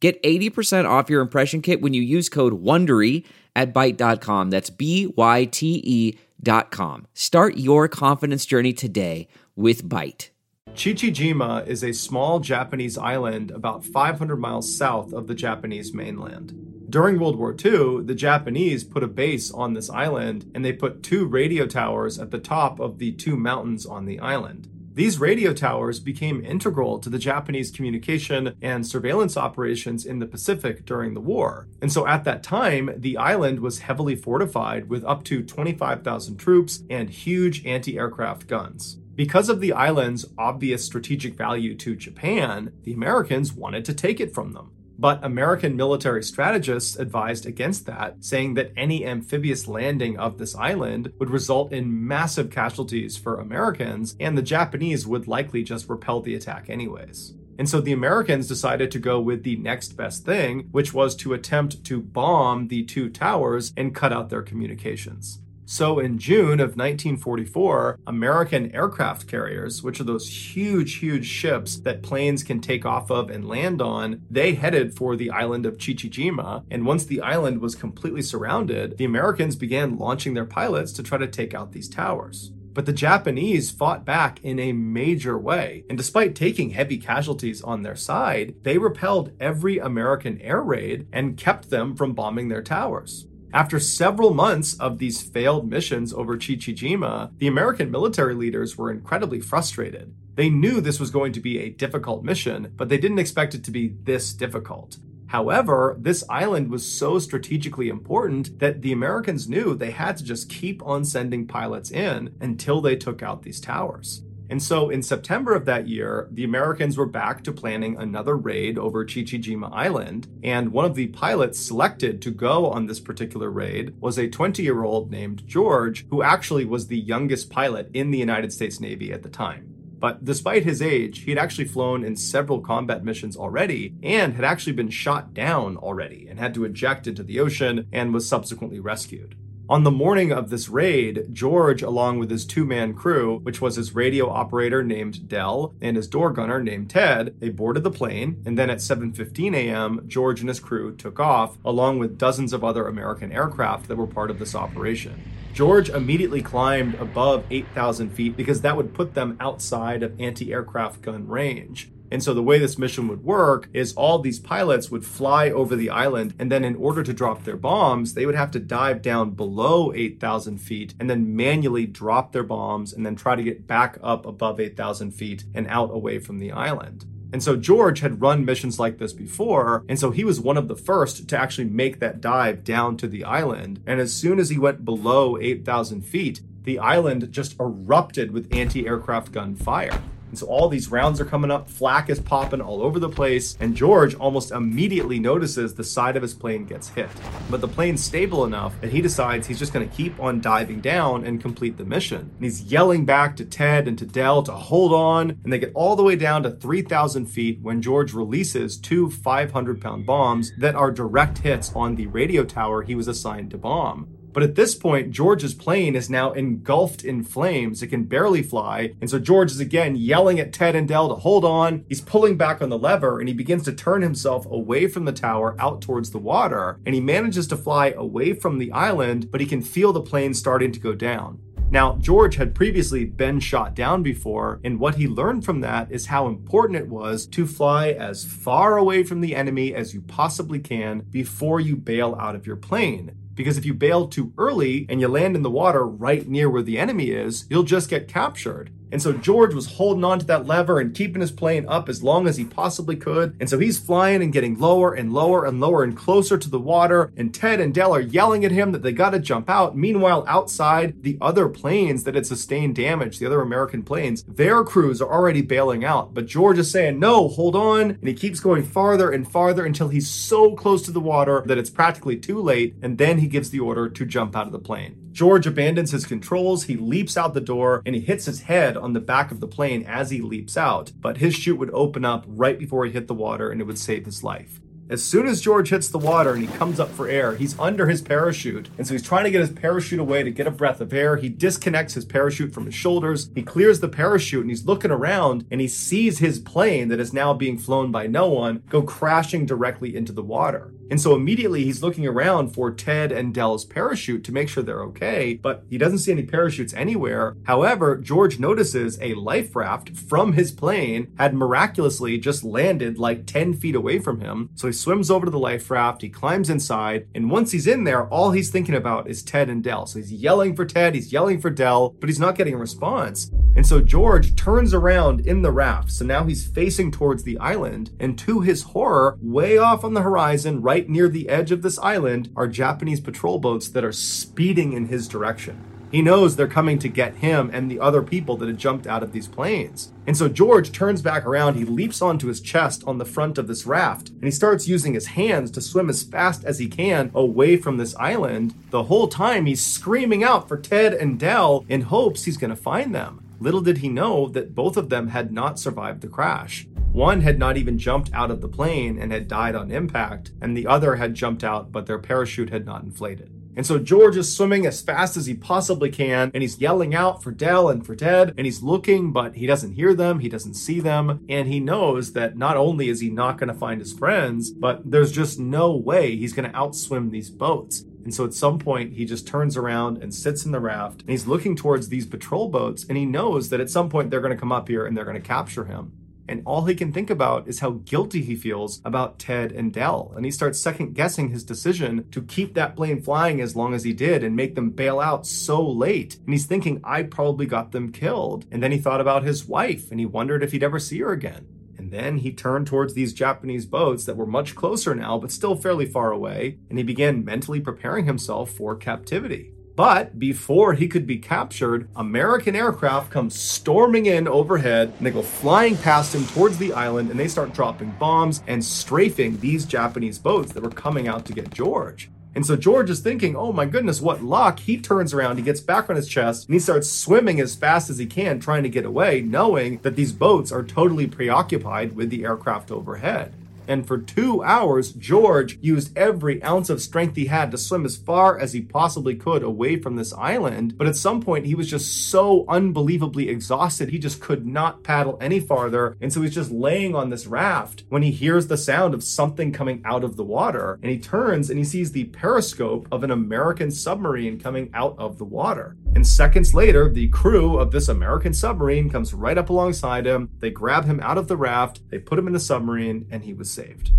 Get 0.00 0.22
80% 0.22 0.88
off 0.88 1.10
your 1.10 1.20
impression 1.20 1.60
kit 1.60 1.80
when 1.80 1.94
you 1.94 2.02
use 2.02 2.28
code 2.28 2.62
WONDERY 2.62 3.24
at 3.56 3.74
Byte.com. 3.74 4.50
That's 4.50 4.70
B-Y-T-E 4.70 6.18
dot 6.40 6.70
com. 6.70 7.06
Start 7.14 7.56
your 7.56 7.88
confidence 7.88 8.46
journey 8.46 8.72
today 8.72 9.26
with 9.56 9.88
Byte. 9.88 10.30
Chichijima 10.74 11.66
is 11.66 11.82
a 11.82 11.92
small 11.92 12.38
Japanese 12.38 12.96
island 12.96 13.50
about 13.50 13.84
500 13.84 14.36
miles 14.36 14.76
south 14.76 15.12
of 15.12 15.26
the 15.26 15.34
Japanese 15.34 15.92
mainland. 15.92 16.52
During 16.88 17.18
World 17.18 17.36
War 17.36 17.50
II, 17.52 18.04
the 18.04 18.14
Japanese 18.14 18.84
put 18.84 19.02
a 19.02 19.08
base 19.08 19.50
on 19.50 19.74
this 19.74 19.90
island 19.90 20.50
and 20.54 20.64
they 20.64 20.72
put 20.72 21.02
two 21.02 21.26
radio 21.26 21.66
towers 21.66 22.18
at 22.18 22.30
the 22.30 22.38
top 22.38 22.78
of 22.78 22.98
the 22.98 23.12
two 23.12 23.36
mountains 23.36 23.84
on 23.84 24.04
the 24.04 24.20
island. 24.20 24.68
These 24.98 25.20
radio 25.20 25.52
towers 25.52 26.00
became 26.00 26.44
integral 26.44 26.98
to 26.98 27.08
the 27.08 27.20
Japanese 27.20 27.70
communication 27.70 28.56
and 28.60 28.84
surveillance 28.84 29.36
operations 29.36 30.04
in 30.04 30.18
the 30.18 30.26
Pacific 30.26 30.84
during 30.84 31.14
the 31.14 31.20
war. 31.20 31.68
And 31.80 31.92
so 31.92 32.04
at 32.04 32.24
that 32.24 32.42
time, 32.42 32.90
the 32.96 33.16
island 33.16 33.60
was 33.60 33.78
heavily 33.78 34.16
fortified 34.16 34.88
with 34.88 35.04
up 35.04 35.22
to 35.26 35.44
25,000 35.44 36.36
troops 36.36 36.82
and 36.90 37.10
huge 37.10 37.64
anti 37.64 37.96
aircraft 37.96 38.48
guns. 38.48 38.98
Because 39.14 39.48
of 39.48 39.60
the 39.60 39.72
island's 39.72 40.26
obvious 40.36 40.84
strategic 40.84 41.36
value 41.36 41.76
to 41.76 41.94
Japan, 41.94 42.72
the 42.82 42.92
Americans 42.92 43.52
wanted 43.52 43.84
to 43.84 43.94
take 43.94 44.18
it 44.18 44.34
from 44.34 44.52
them. 44.52 44.72
But 45.00 45.24
American 45.24 45.76
military 45.76 46.24
strategists 46.24 46.96
advised 46.96 47.46
against 47.46 47.86
that, 47.86 48.16
saying 48.24 48.54
that 48.54 48.72
any 48.76 49.06
amphibious 49.06 49.68
landing 49.68 50.18
of 50.18 50.38
this 50.38 50.56
island 50.56 51.12
would 51.20 51.30
result 51.30 51.72
in 51.72 52.06
massive 52.06 52.50
casualties 52.50 53.16
for 53.16 53.38
Americans, 53.38 54.16
and 54.18 54.36
the 54.36 54.42
Japanese 54.42 55.06
would 55.06 55.28
likely 55.28 55.62
just 55.62 55.88
repel 55.88 56.20
the 56.20 56.34
attack 56.34 56.68
anyways. 56.68 57.34
And 57.58 57.68
so 57.68 57.80
the 57.80 57.92
Americans 57.92 58.48
decided 58.48 58.90
to 58.90 58.98
go 58.98 59.20
with 59.20 59.44
the 59.44 59.56
next 59.56 59.96
best 59.96 60.24
thing, 60.24 60.68
which 60.72 60.92
was 60.92 61.14
to 61.16 61.32
attempt 61.32 61.84
to 61.84 62.00
bomb 62.00 62.68
the 62.68 62.84
two 62.84 63.08
towers 63.08 63.72
and 63.76 63.94
cut 63.94 64.12
out 64.12 64.30
their 64.30 64.42
communications. 64.42 65.40
So 65.70 65.98
in 65.98 66.16
June 66.16 66.60
of 66.60 66.78
1944, 66.78 68.00
American 68.06 68.74
aircraft 68.74 69.26
carriers, 69.28 69.82
which 69.82 70.00
are 70.00 70.04
those 70.04 70.26
huge, 70.26 70.94
huge 70.94 71.26
ships 71.26 71.76
that 71.80 72.02
planes 72.02 72.42
can 72.42 72.62
take 72.62 72.86
off 72.86 73.10
of 73.10 73.28
and 73.28 73.46
land 73.46 73.82
on, 73.82 74.22
they 74.30 74.54
headed 74.54 74.96
for 74.96 75.14
the 75.14 75.30
island 75.30 75.66
of 75.66 75.76
Chichijima. 75.76 76.64
And 76.70 76.86
once 76.86 77.04
the 77.04 77.20
island 77.20 77.60
was 77.60 77.74
completely 77.74 78.22
surrounded, 78.22 78.96
the 78.96 79.04
Americans 79.04 79.56
began 79.56 79.98
launching 79.98 80.32
their 80.32 80.46
pilots 80.46 80.90
to 80.92 81.02
try 81.02 81.18
to 81.18 81.26
take 81.26 81.52
out 81.52 81.72
these 81.72 81.90
towers. 81.90 82.50
But 82.72 82.86
the 82.86 82.92
Japanese 82.94 83.70
fought 83.70 84.06
back 84.06 84.42
in 84.42 84.58
a 84.58 84.72
major 84.72 85.36
way. 85.36 85.84
And 85.90 85.98
despite 85.98 86.34
taking 86.34 86.70
heavy 86.70 86.96
casualties 86.96 87.60
on 87.60 87.82
their 87.82 87.96
side, 87.96 88.54
they 88.62 88.78
repelled 88.78 89.32
every 89.38 89.76
American 89.76 90.40
air 90.40 90.62
raid 90.62 91.08
and 91.12 91.36
kept 91.36 91.68
them 91.68 91.94
from 91.94 92.14
bombing 92.14 92.48
their 92.48 92.62
towers. 92.62 93.27
After 93.52 93.80
several 93.80 94.34
months 94.34 94.78
of 94.78 94.98
these 94.98 95.22
failed 95.22 95.70
missions 95.70 96.12
over 96.12 96.36
Chichijima, 96.36 97.30
the 97.38 97.46
American 97.46 97.90
military 97.90 98.34
leaders 98.34 98.76
were 98.76 98.90
incredibly 98.90 99.40
frustrated. 99.40 100.14
They 100.34 100.50
knew 100.50 100.82
this 100.82 101.00
was 101.00 101.10
going 101.10 101.32
to 101.32 101.40
be 101.40 101.58
a 101.58 101.70
difficult 101.70 102.22
mission, 102.22 102.72
but 102.76 102.90
they 102.90 102.98
didn't 102.98 103.18
expect 103.18 103.54
it 103.54 103.64
to 103.64 103.70
be 103.70 103.94
this 104.04 104.34
difficult. 104.34 104.98
However, 105.28 105.96
this 105.98 106.24
island 106.28 106.70
was 106.70 106.86
so 106.86 107.18
strategically 107.18 107.88
important 107.88 108.58
that 108.60 108.82
the 108.82 108.92
Americans 108.92 109.48
knew 109.48 109.74
they 109.74 109.92
had 109.92 110.18
to 110.18 110.24
just 110.24 110.50
keep 110.50 110.82
on 110.84 111.06
sending 111.06 111.46
pilots 111.46 111.90
in 111.90 112.34
until 112.40 112.82
they 112.82 112.96
took 112.96 113.22
out 113.22 113.42
these 113.42 113.60
towers. 113.60 114.22
And 114.50 114.62
so 114.62 114.88
in 114.88 115.02
September 115.02 115.54
of 115.54 115.64
that 115.66 115.88
year, 115.88 116.28
the 116.30 116.44
Americans 116.44 116.96
were 116.96 117.06
back 117.06 117.44
to 117.44 117.52
planning 117.52 117.96
another 117.96 118.36
raid 118.36 118.78
over 118.78 119.04
Chichijima 119.04 119.70
Island. 119.72 120.26
And 120.42 120.72
one 120.72 120.84
of 120.84 120.94
the 120.94 121.08
pilots 121.08 121.58
selected 121.58 122.22
to 122.22 122.30
go 122.30 122.66
on 122.66 122.86
this 122.86 123.00
particular 123.00 123.50
raid 123.50 123.94
was 124.00 124.18
a 124.18 124.28
20 124.28 124.62
year 124.62 124.84
old 124.84 125.10
named 125.10 125.46
George, 125.46 126.06
who 126.10 126.22
actually 126.22 126.64
was 126.64 126.86
the 126.86 126.98
youngest 126.98 127.50
pilot 127.50 127.90
in 127.92 128.10
the 128.10 128.18
United 128.18 128.52
States 128.52 128.80
Navy 128.80 129.12
at 129.12 129.22
the 129.22 129.28
time. 129.28 129.74
But 129.98 130.24
despite 130.24 130.62
his 130.62 130.80
age, 130.80 131.20
he 131.20 131.32
had 131.32 131.38
actually 131.38 131.66
flown 131.66 132.04
in 132.04 132.14
several 132.14 132.60
combat 132.60 133.04
missions 133.04 133.36
already 133.36 133.94
and 134.02 134.34
had 134.34 134.44
actually 134.44 134.74
been 134.74 134.90
shot 134.90 135.34
down 135.34 135.76
already 135.76 136.28
and 136.28 136.38
had 136.38 136.54
to 136.54 136.64
eject 136.64 137.08
into 137.08 137.24
the 137.24 137.40
ocean 137.40 137.88
and 137.92 138.14
was 138.14 138.28
subsequently 138.28 138.78
rescued. 138.78 139.34
On 139.70 139.84
the 139.84 139.90
morning 139.90 140.32
of 140.32 140.48
this 140.48 140.70
raid, 140.70 141.26
George, 141.30 141.82
along 141.82 142.18
with 142.18 142.30
his 142.30 142.46
two 142.46 142.64
man 142.64 142.94
crew, 142.94 143.40
which 143.40 143.60
was 143.60 143.76
his 143.76 143.94
radio 143.94 144.30
operator 144.30 144.82
named 144.82 145.28
Dell 145.28 145.74
and 145.82 145.94
his 145.94 146.08
door 146.08 146.30
gunner 146.30 146.62
named 146.62 146.88
Ted, 146.88 147.34
they 147.38 147.50
boarded 147.50 147.82
the 147.82 147.90
plane. 147.90 148.42
And 148.46 148.56
then 148.56 148.70
at 148.70 148.78
7:15 148.78 149.54
a.m., 149.54 150.04
George 150.08 150.40
and 150.40 150.48
his 150.48 150.58
crew 150.58 150.96
took 150.96 151.20
off, 151.20 151.58
along 151.66 151.98
with 151.98 152.16
dozens 152.16 152.54
of 152.54 152.64
other 152.64 152.86
American 152.86 153.30
aircraft 153.30 153.88
that 153.88 153.96
were 153.96 154.06
part 154.06 154.30
of 154.30 154.38
this 154.38 154.54
operation. 154.54 155.20
George 155.52 155.90
immediately 155.90 156.40
climbed 156.40 156.94
above 156.94 157.44
8,000 157.50 158.08
feet 158.08 158.38
because 158.38 158.62
that 158.62 158.74
would 158.74 158.94
put 158.94 159.12
them 159.12 159.36
outside 159.38 160.02
of 160.02 160.18
anti 160.18 160.50
aircraft 160.50 161.02
gun 161.02 161.28
range. 161.28 161.90
And 162.10 162.22
so 162.22 162.34
the 162.34 162.42
way 162.42 162.58
this 162.58 162.78
mission 162.78 163.08
would 163.08 163.24
work 163.24 163.68
is 163.72 163.92
all 163.94 164.18
these 164.18 164.38
pilots 164.38 164.90
would 164.90 165.04
fly 165.04 165.50
over 165.50 165.76
the 165.76 165.90
island, 165.90 166.34
and 166.38 166.50
then 166.50 166.64
in 166.64 166.76
order 166.76 167.02
to 167.02 167.12
drop 167.12 167.44
their 167.44 167.56
bombs, 167.56 168.14
they 168.14 168.26
would 168.26 168.34
have 168.34 168.50
to 168.52 168.58
dive 168.58 169.02
down 169.02 169.30
below 169.30 169.92
8,000 169.92 170.58
feet 170.58 170.94
and 170.98 171.08
then 171.08 171.36
manually 171.36 171.86
drop 171.86 172.32
their 172.32 172.42
bombs 172.42 172.92
and 172.92 173.04
then 173.04 173.16
try 173.16 173.34
to 173.34 173.42
get 173.42 173.66
back 173.66 173.98
up 174.02 174.26
above 174.26 174.60
8,000 174.60 175.12
feet 175.12 175.44
and 175.54 175.66
out 175.68 175.90
away 175.92 176.18
from 176.18 176.38
the 176.38 176.52
island. 176.52 177.04
And 177.32 177.42
so 177.42 177.56
George 177.56 178.00
had 178.00 178.22
run 178.22 178.44
missions 178.44 178.78
like 178.78 178.98
this 178.98 179.12
before, 179.12 179.84
and 179.88 179.98
so 179.98 180.10
he 180.10 180.24
was 180.24 180.40
one 180.40 180.56
of 180.56 180.68
the 180.68 180.76
first 180.76 181.28
to 181.28 181.38
actually 181.38 181.68
make 181.68 182.00
that 182.00 182.22
dive 182.22 182.64
down 182.64 182.96
to 182.98 183.06
the 183.06 183.24
island. 183.24 183.82
And 183.86 184.00
as 184.00 184.14
soon 184.14 184.38
as 184.38 184.48
he 184.48 184.58
went 184.58 184.84
below 184.84 185.36
8,000 185.38 186.02
feet, 186.02 186.40
the 186.62 186.78
island 186.78 187.30
just 187.30 187.58
erupted 187.60 188.30
with 188.30 188.54
anti 188.54 188.86
aircraft 188.86 189.32
gun 189.32 189.54
fire. 189.54 190.02
And 190.28 190.38
so 190.38 190.46
all 190.46 190.68
these 190.68 190.90
rounds 190.90 191.20
are 191.20 191.24
coming 191.24 191.50
up, 191.50 191.68
flak 191.68 192.10
is 192.10 192.20
popping 192.20 192.60
all 192.60 192.82
over 192.82 192.98
the 192.98 193.08
place, 193.08 193.56
and 193.60 193.74
George 193.74 194.14
almost 194.14 194.50
immediately 194.50 195.18
notices 195.18 195.74
the 195.74 195.84
side 195.84 196.16
of 196.16 196.22
his 196.22 196.34
plane 196.34 196.64
gets 196.64 196.88
hit. 196.88 197.08
But 197.50 197.60
the 197.60 197.68
plane's 197.68 198.02
stable 198.02 198.44
enough 198.44 198.78
that 198.80 198.90
he 198.90 199.00
decides 199.00 199.46
he's 199.46 199.58
just 199.58 199.72
going 199.72 199.88
to 199.88 199.96
keep 199.96 200.18
on 200.20 200.40
diving 200.40 200.80
down 200.80 201.24
and 201.24 201.40
complete 201.40 201.76
the 201.76 201.84
mission. 201.84 202.20
And 202.20 202.44
he's 202.44 202.62
yelling 202.62 203.04
back 203.04 203.36
to 203.36 203.44
Ted 203.44 203.88
and 203.88 203.98
to 203.98 204.06
Dell 204.06 204.42
to 204.42 204.52
hold 204.52 204.92
on, 204.92 205.30
and 205.44 205.52
they 205.52 205.58
get 205.58 205.72
all 205.74 205.96
the 205.96 206.02
way 206.02 206.16
down 206.16 206.42
to 206.42 206.50
3,000 206.50 207.26
feet 207.26 207.60
when 207.62 207.82
George 207.82 208.12
releases 208.12 208.78
two 208.78 209.10
500 209.10 209.80
pound 209.80 210.06
bombs 210.06 210.52
that 210.58 210.74
are 210.74 210.90
direct 210.90 211.38
hits 211.38 211.72
on 211.74 211.94
the 211.94 212.06
radio 212.06 212.44
tower 212.44 212.82
he 212.82 212.94
was 212.94 213.08
assigned 213.08 213.50
to 213.50 213.58
bomb. 213.58 214.17
But 214.32 214.42
at 214.42 214.54
this 214.54 214.74
point, 214.74 215.10
George's 215.10 215.54
plane 215.54 215.96
is 215.96 216.10
now 216.10 216.32
engulfed 216.32 217.04
in 217.04 217.24
flames. 217.24 217.82
It 217.82 217.88
can 217.88 218.04
barely 218.04 218.42
fly. 218.42 218.94
And 219.00 219.10
so 219.10 219.18
George 219.18 219.50
is 219.50 219.60
again 219.60 219.96
yelling 219.96 220.38
at 220.38 220.52
Ted 220.52 220.76
and 220.76 220.86
Dell 220.86 221.08
to 221.08 221.14
hold 221.14 221.44
on. 221.44 221.84
He's 221.88 222.00
pulling 222.00 222.36
back 222.36 222.62
on 222.62 222.68
the 222.68 222.78
lever 222.78 223.18
and 223.18 223.28
he 223.28 223.34
begins 223.34 223.64
to 223.64 223.72
turn 223.72 224.02
himself 224.02 224.46
away 224.46 224.86
from 224.86 225.04
the 225.04 225.12
tower 225.12 225.56
out 225.58 225.80
towards 225.80 226.10
the 226.10 226.18
water. 226.18 226.78
And 226.84 226.94
he 226.94 227.00
manages 227.00 227.46
to 227.48 227.56
fly 227.56 227.90
away 227.90 228.32
from 228.32 228.58
the 228.58 228.72
island, 228.72 229.30
but 229.30 229.40
he 229.40 229.46
can 229.46 229.62
feel 229.62 229.92
the 229.92 230.00
plane 230.00 230.34
starting 230.34 230.72
to 230.72 230.80
go 230.80 230.94
down. 230.94 231.40
Now, 231.70 231.96
George 231.96 232.36
had 232.36 232.54
previously 232.54 233.04
been 233.04 233.40
shot 233.40 233.74
down 233.74 234.02
before, 234.02 234.58
and 234.64 234.80
what 234.80 234.94
he 234.94 235.06
learned 235.06 235.44
from 235.44 235.60
that 235.60 235.92
is 235.92 236.06
how 236.06 236.26
important 236.26 236.78
it 236.78 236.88
was 236.88 237.26
to 237.26 237.46
fly 237.46 237.90
as 237.90 238.24
far 238.24 238.78
away 238.78 239.02
from 239.02 239.20
the 239.20 239.36
enemy 239.36 239.74
as 239.74 239.92
you 239.92 240.00
possibly 240.00 240.60
can 240.60 241.00
before 241.10 241.60
you 241.60 241.76
bail 241.76 242.16
out 242.18 242.34
of 242.34 242.46
your 242.46 242.56
plane 242.56 243.14
because 243.38 243.56
if 243.56 243.64
you 243.64 243.72
bail 243.72 244.08
too 244.08 244.32
early 244.36 244.84
and 244.88 245.00
you 245.00 245.06
land 245.06 245.36
in 245.36 245.42
the 245.42 245.50
water 245.50 245.86
right 245.86 246.26
near 246.26 246.50
where 246.50 246.60
the 246.60 246.76
enemy 246.76 247.10
is, 247.10 247.46
you'll 247.48 247.62
just 247.62 247.88
get 247.88 248.08
captured. 248.08 248.68
And 248.90 249.02
so 249.02 249.12
George 249.12 249.54
was 249.54 249.74
holding 249.74 250.04
on 250.04 250.18
to 250.18 250.26
that 250.26 250.46
lever 250.46 250.80
and 250.80 250.94
keeping 250.94 251.20
his 251.20 251.30
plane 251.30 251.66
up 251.68 251.88
as 251.88 252.02
long 252.02 252.26
as 252.26 252.36
he 252.36 252.44
possibly 252.44 252.96
could. 252.96 253.36
And 253.40 253.48
so 253.48 253.58
he's 253.58 253.78
flying 253.78 254.22
and 254.22 254.32
getting 254.32 254.58
lower 254.58 254.94
and 254.94 255.12
lower 255.12 255.44
and 255.44 255.60
lower 255.60 255.82
and 255.82 255.96
closer 255.96 256.38
to 256.38 256.50
the 256.50 256.58
water. 256.58 257.12
And 257.16 257.34
Ted 257.34 257.60
and 257.60 257.74
Dell 257.74 257.94
are 257.94 258.00
yelling 258.00 258.44
at 258.44 258.52
him 258.52 258.72
that 258.72 258.82
they 258.82 258.92
got 258.92 259.10
to 259.10 259.18
jump 259.18 259.48
out. 259.48 259.76
Meanwhile, 259.76 260.24
outside, 260.26 261.02
the 261.02 261.18
other 261.20 261.48
planes 261.48 262.04
that 262.04 262.14
had 262.14 262.26
sustained 262.26 262.76
damage, 262.76 263.18
the 263.18 263.26
other 263.26 263.40
American 263.40 263.82
planes, 263.82 264.22
their 264.24 264.64
crews 264.64 265.00
are 265.00 265.12
already 265.12 265.42
bailing 265.42 265.84
out. 265.84 266.14
But 266.14 266.26
George 266.26 266.58
is 266.58 266.70
saying, 266.70 266.98
no, 266.98 267.28
hold 267.28 267.56
on. 267.56 267.90
And 267.90 268.08
he 268.08 268.14
keeps 268.14 268.40
going 268.40 268.62
farther 268.62 269.10
and 269.10 269.30
farther 269.30 269.64
until 269.64 269.88
he's 269.88 270.08
so 270.08 270.54
close 270.54 270.82
to 270.82 270.92
the 270.92 271.00
water 271.00 271.42
that 271.46 271.58
it's 271.58 271.70
practically 271.70 272.16
too 272.16 272.40
late. 272.40 272.74
And 272.82 272.98
then 272.98 273.18
he 273.18 273.26
gives 273.26 273.50
the 273.50 273.60
order 273.60 273.88
to 273.88 274.06
jump 274.06 274.36
out 274.36 274.46
of 274.46 274.52
the 274.52 274.58
plane. 274.58 275.07
George 275.18 275.48
abandons 275.48 275.90
his 275.90 276.06
controls, 276.06 276.62
he 276.62 276.76
leaps 276.76 277.16
out 277.16 277.34
the 277.34 277.40
door, 277.40 277.82
and 277.84 277.96
he 277.96 278.00
hits 278.00 278.26
his 278.26 278.42
head 278.42 278.76
on 278.76 278.92
the 278.92 279.00
back 279.00 279.32
of 279.32 279.40
the 279.40 279.48
plane 279.48 279.84
as 279.84 280.10
he 280.10 280.20
leaps 280.20 280.56
out. 280.56 280.92
But 281.00 281.16
his 281.16 281.34
chute 281.34 281.58
would 281.58 281.72
open 281.72 282.04
up 282.04 282.24
right 282.28 282.56
before 282.56 282.86
he 282.86 282.92
hit 282.92 283.08
the 283.08 283.14
water 283.14 283.50
and 283.50 283.60
it 283.60 283.64
would 283.64 283.80
save 283.80 284.04
his 284.04 284.22
life. 284.22 284.60
As 284.88 285.02
soon 285.02 285.26
as 285.26 285.40
George 285.40 285.70
hits 285.70 285.88
the 285.88 285.98
water 285.98 286.34
and 286.34 286.42
he 286.48 286.56
comes 286.56 286.78
up 286.78 286.88
for 286.90 287.08
air, 287.08 287.34
he's 287.34 287.58
under 287.58 287.88
his 287.88 288.00
parachute. 288.00 288.68
And 288.78 288.86
so 288.86 288.94
he's 288.94 289.02
trying 289.02 289.24
to 289.24 289.32
get 289.32 289.40
his 289.40 289.50
parachute 289.50 289.98
away 289.98 290.22
to 290.22 290.30
get 290.30 290.46
a 290.46 290.52
breath 290.52 290.80
of 290.80 290.92
air. 290.92 291.16
He 291.16 291.28
disconnects 291.28 291.94
his 291.94 292.04
parachute 292.04 292.54
from 292.54 292.66
his 292.66 292.76
shoulders. 292.76 293.28
He 293.34 293.42
clears 293.42 293.80
the 293.80 293.88
parachute 293.88 294.42
and 294.42 294.50
he's 294.50 294.66
looking 294.66 294.92
around 294.92 295.46
and 295.50 295.60
he 295.60 295.66
sees 295.66 296.20
his 296.20 296.38
plane 296.38 296.88
that 296.88 297.00
is 297.00 297.12
now 297.12 297.34
being 297.34 297.58
flown 297.58 297.90
by 297.90 298.06
no 298.06 298.28
one 298.28 298.62
go 298.68 298.82
crashing 298.82 299.46
directly 299.46 299.96
into 299.96 300.12
the 300.12 300.22
water. 300.22 300.72
And 300.90 301.00
so 301.00 301.14
immediately 301.14 301.64
he's 301.64 301.82
looking 301.82 302.06
around 302.06 302.50
for 302.50 302.70
Ted 302.70 303.12
and 303.12 303.34
Dell's 303.34 303.64
parachute 303.64 304.24
to 304.24 304.32
make 304.32 304.48
sure 304.48 304.62
they're 304.62 304.82
okay, 304.84 305.34
but 305.34 305.64
he 305.68 305.78
doesn't 305.78 305.98
see 305.98 306.12
any 306.12 306.22
parachutes 306.22 306.74
anywhere. 306.74 307.36
However, 307.44 307.96
George 307.96 308.38
notices 308.38 308.98
a 309.00 309.14
life 309.14 309.54
raft 309.54 309.96
from 309.96 310.32
his 310.32 310.52
plane 310.52 311.12
had 311.18 311.34
miraculously 311.34 312.18
just 312.18 312.44
landed 312.44 312.98
like 312.98 313.26
10 313.26 313.54
feet 313.54 313.74
away 313.74 313.98
from 313.98 314.20
him. 314.20 314.50
So 314.54 314.66
he 314.66 314.72
swims 314.72 315.10
over 315.10 315.26
to 315.26 315.30
the 315.30 315.38
life 315.38 315.70
raft, 315.70 316.02
he 316.02 316.08
climbs 316.08 316.50
inside, 316.50 317.06
and 317.14 317.30
once 317.30 317.52
he's 317.52 317.66
in 317.66 317.84
there, 317.84 318.08
all 318.08 318.30
he's 318.30 318.50
thinking 318.50 318.74
about 318.74 319.08
is 319.08 319.22
Ted 319.22 319.48
and 319.48 319.62
Dell. 319.62 319.86
So 319.86 319.98
he's 319.98 320.12
yelling 320.12 320.54
for 320.54 320.64
Ted, 320.64 320.94
he's 320.94 321.12
yelling 321.12 321.40
for 321.40 321.50
Dell, 321.50 321.90
but 322.00 322.08
he's 322.08 322.20
not 322.20 322.34
getting 322.36 322.54
a 322.54 322.58
response. 322.58 323.30
And 323.56 323.66
so 323.66 323.80
George 323.80 324.36
turns 324.36 324.72
around 324.72 325.26
in 325.26 325.42
the 325.42 325.50
raft. 325.50 325.90
So 325.90 326.04
now 326.04 326.24
he's 326.24 326.46
facing 326.46 326.90
towards 326.92 327.24
the 327.24 327.38
island, 327.38 327.90
and 327.98 328.18
to 328.20 328.40
his 328.40 328.62
horror, 328.62 329.18
way 329.20 329.58
off 329.58 329.84
on 329.84 329.94
the 329.94 330.02
horizon, 330.02 330.62
right 330.62 330.77
right 330.78 330.88
near 330.88 331.08
the 331.08 331.28
edge 331.28 331.50
of 331.50 331.62
this 331.62 331.76
island 331.80 332.30
are 332.36 332.46
Japanese 332.46 333.00
patrol 333.00 333.40
boats 333.40 333.68
that 333.68 333.84
are 333.84 333.90
speeding 333.90 334.74
in 334.74 334.86
his 334.86 335.08
direction. 335.08 335.60
He 335.90 336.02
knows 336.02 336.36
they're 336.36 336.46
coming 336.46 336.78
to 336.78 336.88
get 336.88 337.16
him 337.16 337.50
and 337.52 337.68
the 337.68 337.80
other 337.80 338.00
people 338.00 338.36
that 338.36 338.46
had 338.46 338.58
jumped 338.58 338.86
out 338.86 339.02
of 339.02 339.10
these 339.10 339.26
planes. 339.26 339.90
And 340.06 340.16
so 340.16 340.28
George 340.28 340.70
turns 340.70 341.02
back 341.02 341.26
around, 341.26 341.56
he 341.56 341.64
leaps 341.64 342.00
onto 342.00 342.28
his 342.28 342.40
chest 342.40 342.84
on 342.86 342.98
the 342.98 343.04
front 343.04 343.38
of 343.38 343.48
this 343.48 343.66
raft, 343.66 344.10
and 344.10 344.22
he 344.22 344.30
starts 344.30 344.68
using 344.68 344.94
his 344.94 345.06
hands 345.06 345.50
to 345.50 345.60
swim 345.60 345.90
as 345.90 346.04
fast 346.04 346.44
as 346.44 346.60
he 346.60 346.68
can 346.68 347.10
away 347.12 347.56
from 347.56 347.76
this 347.76 347.96
island. 347.96 348.54
The 348.70 348.84
whole 348.84 349.08
time 349.08 349.46
he's 349.46 349.64
screaming 349.64 350.22
out 350.22 350.46
for 350.46 350.58
Ted 350.58 350.94
and 350.94 351.18
Dell 351.18 351.64
in 351.68 351.80
hopes 351.80 352.22
he's 352.22 352.36
going 352.36 352.54
to 352.54 352.56
find 352.56 352.94
them. 352.94 353.24
Little 353.40 353.62
did 353.62 353.78
he 353.78 353.88
know 353.88 354.28
that 354.28 354.54
both 354.54 354.76
of 354.76 354.90
them 354.90 355.08
had 355.08 355.32
not 355.32 355.58
survived 355.58 356.02
the 356.02 356.06
crash. 356.08 356.68
One 356.92 357.20
had 357.20 357.38
not 357.38 357.56
even 357.56 357.78
jumped 357.78 358.12
out 358.12 358.30
of 358.30 358.40
the 358.40 358.48
plane 358.48 358.98
and 358.98 359.12
had 359.12 359.28
died 359.28 359.54
on 359.54 359.70
impact, 359.70 360.32
and 360.40 360.56
the 360.56 360.66
other 360.66 360.96
had 360.96 361.14
jumped 361.14 361.44
out, 361.44 361.70
but 361.70 361.86
their 361.86 361.98
parachute 361.98 362.50
had 362.50 362.66
not 362.66 362.82
inflated. 362.82 363.30
And 363.58 363.66
so 363.66 363.78
George 363.78 364.16
is 364.16 364.34
swimming 364.34 364.66
as 364.66 364.80
fast 364.80 365.16
as 365.16 365.26
he 365.26 365.34
possibly 365.34 365.90
can, 365.90 366.30
and 366.32 366.42
he's 366.42 366.60
yelling 366.60 366.94
out 366.94 367.22
for 367.22 367.32
Dell 367.32 367.68
and 367.68 367.84
for 367.84 367.96
Ted, 367.96 368.32
and 368.38 368.46
he's 368.46 368.62
looking, 368.62 369.12
but 369.12 369.34
he 369.34 369.46
doesn't 369.46 369.72
hear 369.72 369.94
them, 369.94 370.20
he 370.20 370.28
doesn't 370.28 370.54
see 370.54 370.78
them, 370.78 371.24
and 371.28 371.48
he 371.48 371.58
knows 371.58 372.12
that 372.12 372.36
not 372.36 372.56
only 372.56 372.88
is 372.88 373.00
he 373.00 373.10
not 373.10 373.36
going 373.36 373.48
to 373.48 373.54
find 373.54 373.80
his 373.80 373.92
friends, 373.92 374.50
but 374.50 374.88
there's 374.88 375.10
just 375.10 375.40
no 375.40 375.74
way 375.74 376.14
he's 376.14 376.32
going 376.32 376.48
to 376.48 376.56
outswim 376.56 377.10
these 377.10 377.30
boats. 377.30 377.84
And 378.04 378.14
so 378.14 378.24
at 378.24 378.32
some 378.32 378.60
point, 378.60 378.92
he 378.92 379.04
just 379.04 379.26
turns 379.26 379.56
around 379.56 380.02
and 380.02 380.14
sits 380.14 380.46
in 380.46 380.52
the 380.52 380.60
raft, 380.60 381.00
and 381.00 381.10
he's 381.10 381.26
looking 381.26 381.56
towards 381.56 381.88
these 381.88 382.06
patrol 382.06 382.48
boats, 382.48 382.84
and 382.88 382.96
he 382.96 383.06
knows 383.06 383.48
that 383.48 383.60
at 383.60 383.70
some 383.70 383.88
point 383.88 384.10
they're 384.10 384.20
going 384.20 384.32
to 384.32 384.40
come 384.40 384.52
up 384.52 384.68
here 384.68 384.86
and 384.86 384.96
they're 384.96 385.04
going 385.04 385.20
to 385.20 385.28
capture 385.28 385.64
him 385.64 385.97
and 386.28 386.42
all 386.44 386.66
he 386.66 386.74
can 386.74 386.92
think 386.92 387.08
about 387.08 387.48
is 387.48 387.60
how 387.60 387.80
guilty 387.84 388.22
he 388.22 388.36
feels 388.36 388.82
about 388.84 389.18
Ted 389.18 389.50
and 389.50 389.72
Dell. 389.72 390.12
And 390.14 390.24
he 390.24 390.30
starts 390.30 390.60
second 390.60 390.94
guessing 390.94 391.30
his 391.30 391.42
decision 391.42 392.08
to 392.10 392.22
keep 392.22 392.54
that 392.54 392.76
plane 392.76 393.00
flying 393.00 393.40
as 393.40 393.56
long 393.56 393.72
as 393.72 393.84
he 393.84 393.94
did 393.94 394.22
and 394.22 394.36
make 394.36 394.54
them 394.54 394.70
bail 394.70 395.00
out 395.00 395.26
so 395.26 395.66
late. 395.66 396.16
And 396.16 396.34
he's 396.34 396.46
thinking, 396.46 396.80
I 396.84 397.02
probably 397.04 397.46
got 397.46 397.72
them 397.72 397.92
killed. 397.92 398.44
And 398.50 398.62
then 398.62 398.72
he 398.72 398.78
thought 398.78 399.00
about 399.00 399.22
his 399.22 399.46
wife 399.46 399.90
and 399.90 399.98
he 399.98 400.06
wondered 400.06 400.42
if 400.42 400.52
he'd 400.52 400.62
ever 400.62 400.78
see 400.78 400.98
her 401.00 401.12
again. 401.12 401.46
And 401.78 401.92
then 401.92 402.18
he 402.18 402.32
turned 402.32 402.66
towards 402.66 402.92
these 402.92 403.14
Japanese 403.14 403.64
boats 403.64 404.04
that 404.04 404.16
were 404.16 404.26
much 404.26 404.54
closer 404.54 404.94
now, 404.94 405.16
but 405.16 405.30
still 405.30 405.54
fairly 405.54 405.86
far 405.86 406.10
away, 406.10 406.58
and 406.68 406.76
he 406.76 406.82
began 406.82 407.24
mentally 407.24 407.60
preparing 407.60 408.04
himself 408.04 408.50
for 408.50 408.76
captivity. 408.76 409.54
But 409.78 410.18
before 410.18 410.72
he 410.72 410.88
could 410.88 411.06
be 411.06 411.18
captured, 411.18 411.88
American 411.94 412.56
aircraft 412.56 413.12
come 413.12 413.30
storming 413.30 414.06
in 414.06 414.26
overhead 414.26 414.92
and 414.98 415.06
they 415.06 415.12
go 415.12 415.22
flying 415.22 415.76
past 415.76 416.12
him 416.12 416.26
towards 416.26 416.58
the 416.58 416.72
island 416.72 417.12
and 417.12 417.20
they 417.20 417.28
start 417.28 417.54
dropping 417.54 417.92
bombs 417.92 418.42
and 418.48 418.64
strafing 418.64 419.38
these 419.38 419.64
Japanese 419.64 420.18
boats 420.18 420.50
that 420.50 420.64
were 420.64 420.70
coming 420.70 421.06
out 421.06 421.24
to 421.26 421.32
get 421.32 421.50
George. 421.50 422.10
And 422.34 422.44
so 422.44 422.56
George 422.56 422.90
is 422.90 422.98
thinking, 422.98 423.36
oh 423.36 423.52
my 423.52 423.66
goodness, 423.66 424.00
what 424.00 424.20
luck. 424.20 424.58
He 424.58 424.80
turns 424.80 425.14
around, 425.14 425.36
he 425.36 425.44
gets 425.44 425.60
back 425.60 425.88
on 425.88 425.94
his 425.94 426.08
chest, 426.08 426.48
and 426.48 426.54
he 426.54 426.58
starts 426.58 426.90
swimming 426.90 427.38
as 427.38 427.54
fast 427.54 427.88
as 427.88 427.98
he 427.98 428.06
can, 428.06 428.40
trying 428.40 428.64
to 428.64 428.68
get 428.68 428.84
away, 428.84 429.20
knowing 429.20 429.78
that 429.82 429.94
these 429.94 430.12
boats 430.12 430.50
are 430.50 430.64
totally 430.64 431.06
preoccupied 431.06 431.94
with 431.94 432.10
the 432.10 432.24
aircraft 432.24 432.72
overhead. 432.72 433.32
And 433.68 433.86
for 433.86 433.98
two 433.98 434.42
hours, 434.42 434.92
George 434.92 435.58
used 435.60 435.96
every 435.96 436.42
ounce 436.42 436.70
of 436.70 436.80
strength 436.80 437.16
he 437.16 437.26
had 437.26 437.50
to 437.50 437.58
swim 437.58 437.84
as 437.84 437.96
far 437.96 438.38
as 438.38 438.54
he 438.54 438.62
possibly 438.62 439.14
could 439.14 439.42
away 439.42 439.76
from 439.76 439.96
this 439.96 440.14
island. 440.14 440.76
But 440.78 440.86
at 440.86 440.96
some 440.96 441.20
point, 441.20 441.44
he 441.44 441.54
was 441.54 441.68
just 441.68 442.10
so 442.10 442.46
unbelievably 442.48 443.28
exhausted, 443.28 443.90
he 443.90 443.98
just 443.98 444.20
could 444.20 444.46
not 444.46 444.82
paddle 444.82 445.18
any 445.20 445.38
farther. 445.38 445.96
And 446.00 446.12
so 446.12 446.22
he's 446.22 446.34
just 446.34 446.50
laying 446.50 446.94
on 446.94 447.10
this 447.10 447.26
raft 447.26 447.84
when 447.90 448.02
he 448.02 448.10
hears 448.10 448.46
the 448.46 448.56
sound 448.56 448.94
of 448.94 449.04
something 449.04 449.52
coming 449.52 449.82
out 449.84 450.02
of 450.02 450.16
the 450.16 450.24
water. 450.24 450.78
And 450.82 450.90
he 450.90 450.98
turns 450.98 451.50
and 451.50 451.58
he 451.58 451.64
sees 451.64 451.92
the 451.92 452.04
periscope 452.04 452.88
of 452.90 453.04
an 453.04 453.10
American 453.10 453.70
submarine 453.70 454.40
coming 454.40 454.70
out 454.72 454.96
of 454.98 455.18
the 455.18 455.24
water. 455.24 455.76
And 455.94 456.06
seconds 456.06 456.54
later, 456.54 456.90
the 456.90 457.08
crew 457.08 457.58
of 457.58 457.70
this 457.70 457.88
American 457.88 458.32
submarine 458.32 458.88
comes 458.88 459.12
right 459.12 459.36
up 459.36 459.50
alongside 459.50 460.06
him. 460.06 460.30
They 460.38 460.50
grab 460.50 460.86
him 460.86 461.00
out 461.00 461.18
of 461.18 461.28
the 461.28 461.36
raft, 461.36 461.80
they 461.90 461.98
put 461.98 462.18
him 462.18 462.26
in 462.26 462.32
the 462.32 462.40
submarine, 462.40 463.06
and 463.10 463.22
he 463.24 463.34
was 463.34 463.50
saved. 463.58 463.90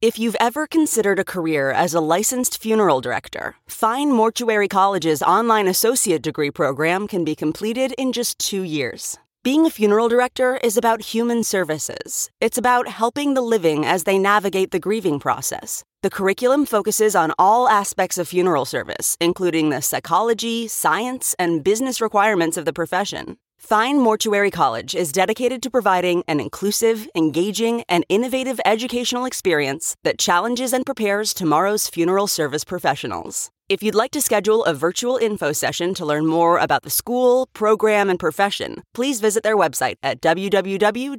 If 0.00 0.18
you've 0.18 0.36
ever 0.38 0.66
considered 0.66 1.18
a 1.18 1.24
career 1.24 1.70
as 1.70 1.94
a 1.94 2.00
licensed 2.00 2.60
funeral 2.60 3.00
director, 3.00 3.56
Fine 3.66 4.12
Mortuary 4.12 4.68
College's 4.68 5.22
online 5.22 5.66
associate 5.66 6.20
degree 6.20 6.50
program 6.50 7.08
can 7.08 7.24
be 7.24 7.34
completed 7.34 7.94
in 7.96 8.12
just 8.12 8.38
two 8.38 8.62
years. 8.62 9.16
Being 9.44 9.66
a 9.66 9.70
funeral 9.70 10.08
director 10.08 10.56
is 10.62 10.76
about 10.76 11.12
human 11.14 11.44
services. 11.44 12.30
It's 12.40 12.58
about 12.58 12.88
helping 12.88 13.34
the 13.34 13.42
living 13.54 13.84
as 13.86 14.04
they 14.04 14.18
navigate 14.18 14.70
the 14.72 14.84
grieving 14.86 15.18
process. 15.20 15.84
The 16.02 16.10
curriculum 16.10 16.66
focuses 16.66 17.14
on 17.14 17.32
all 17.38 17.68
aspects 17.68 18.18
of 18.18 18.28
funeral 18.28 18.66
service, 18.66 19.16
including 19.20 19.70
the 19.70 19.80
psychology, 19.80 20.68
science, 20.68 21.34
and 21.38 21.64
business 21.64 22.00
requirements 22.00 22.58
of 22.58 22.64
the 22.66 22.72
profession. 22.72 23.36
Fine 23.64 24.00
Mortuary 24.00 24.50
College 24.50 24.94
is 24.94 25.10
dedicated 25.10 25.62
to 25.62 25.70
providing 25.70 26.22
an 26.28 26.38
inclusive, 26.38 27.08
engaging, 27.14 27.82
and 27.88 28.04
innovative 28.10 28.60
educational 28.66 29.24
experience 29.24 29.96
that 30.04 30.18
challenges 30.18 30.74
and 30.74 30.84
prepares 30.84 31.32
tomorrow's 31.32 31.88
funeral 31.88 32.26
service 32.26 32.62
professionals. 32.62 33.50
If 33.70 33.82
you'd 33.82 33.94
like 33.94 34.10
to 34.10 34.20
schedule 34.20 34.66
a 34.66 34.74
virtual 34.74 35.16
info 35.16 35.52
session 35.52 35.94
to 35.94 36.04
learn 36.04 36.26
more 36.26 36.58
about 36.58 36.82
the 36.82 36.90
school, 36.90 37.48
program, 37.54 38.10
and 38.10 38.18
profession, 38.18 38.82
please 38.92 39.22
visit 39.22 39.42
their 39.42 39.56
website 39.56 39.94
at 40.02 40.20
www.fmc.edu 40.20 41.14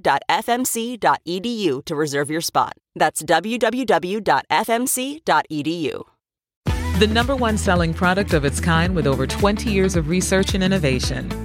to 1.86 1.96
reserve 1.96 2.30
your 2.30 2.42
spot. 2.42 2.74
That's 2.94 3.24
www.fmc.edu. 3.24 3.64
The 7.00 7.08
number 7.08 7.36
one 7.36 7.58
selling 7.58 7.94
product 7.96 8.34
of 8.34 8.46
its 8.46 8.60
kind 8.62 8.96
with 8.96 9.08
over 9.08 9.26
20 9.26 9.72
years 9.72 9.96
of 9.96 10.10
research 10.10 10.54
and 10.54 10.64
innovation. 10.64 11.45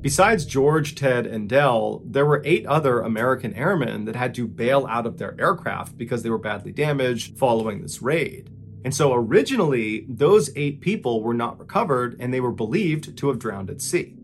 Besides 0.00 0.46
George, 0.46 0.94
Ted, 0.94 1.26
and 1.26 1.48
Dell, 1.48 2.02
there 2.04 2.24
were 2.24 2.40
eight 2.44 2.64
other 2.66 3.00
American 3.00 3.52
airmen 3.54 4.04
that 4.04 4.14
had 4.14 4.32
to 4.36 4.46
bail 4.46 4.86
out 4.88 5.06
of 5.06 5.18
their 5.18 5.38
aircraft 5.40 5.98
because 5.98 6.22
they 6.22 6.30
were 6.30 6.38
badly 6.38 6.70
damaged 6.70 7.36
following 7.36 7.82
this 7.82 8.00
raid. 8.00 8.48
And 8.84 8.94
so 8.94 9.12
originally, 9.12 10.06
those 10.08 10.50
eight 10.54 10.80
people 10.80 11.22
were 11.22 11.34
not 11.34 11.58
recovered 11.58 12.16
and 12.20 12.32
they 12.32 12.40
were 12.40 12.52
believed 12.52 13.16
to 13.16 13.28
have 13.28 13.40
drowned 13.40 13.70
at 13.70 13.82
sea. 13.82 14.14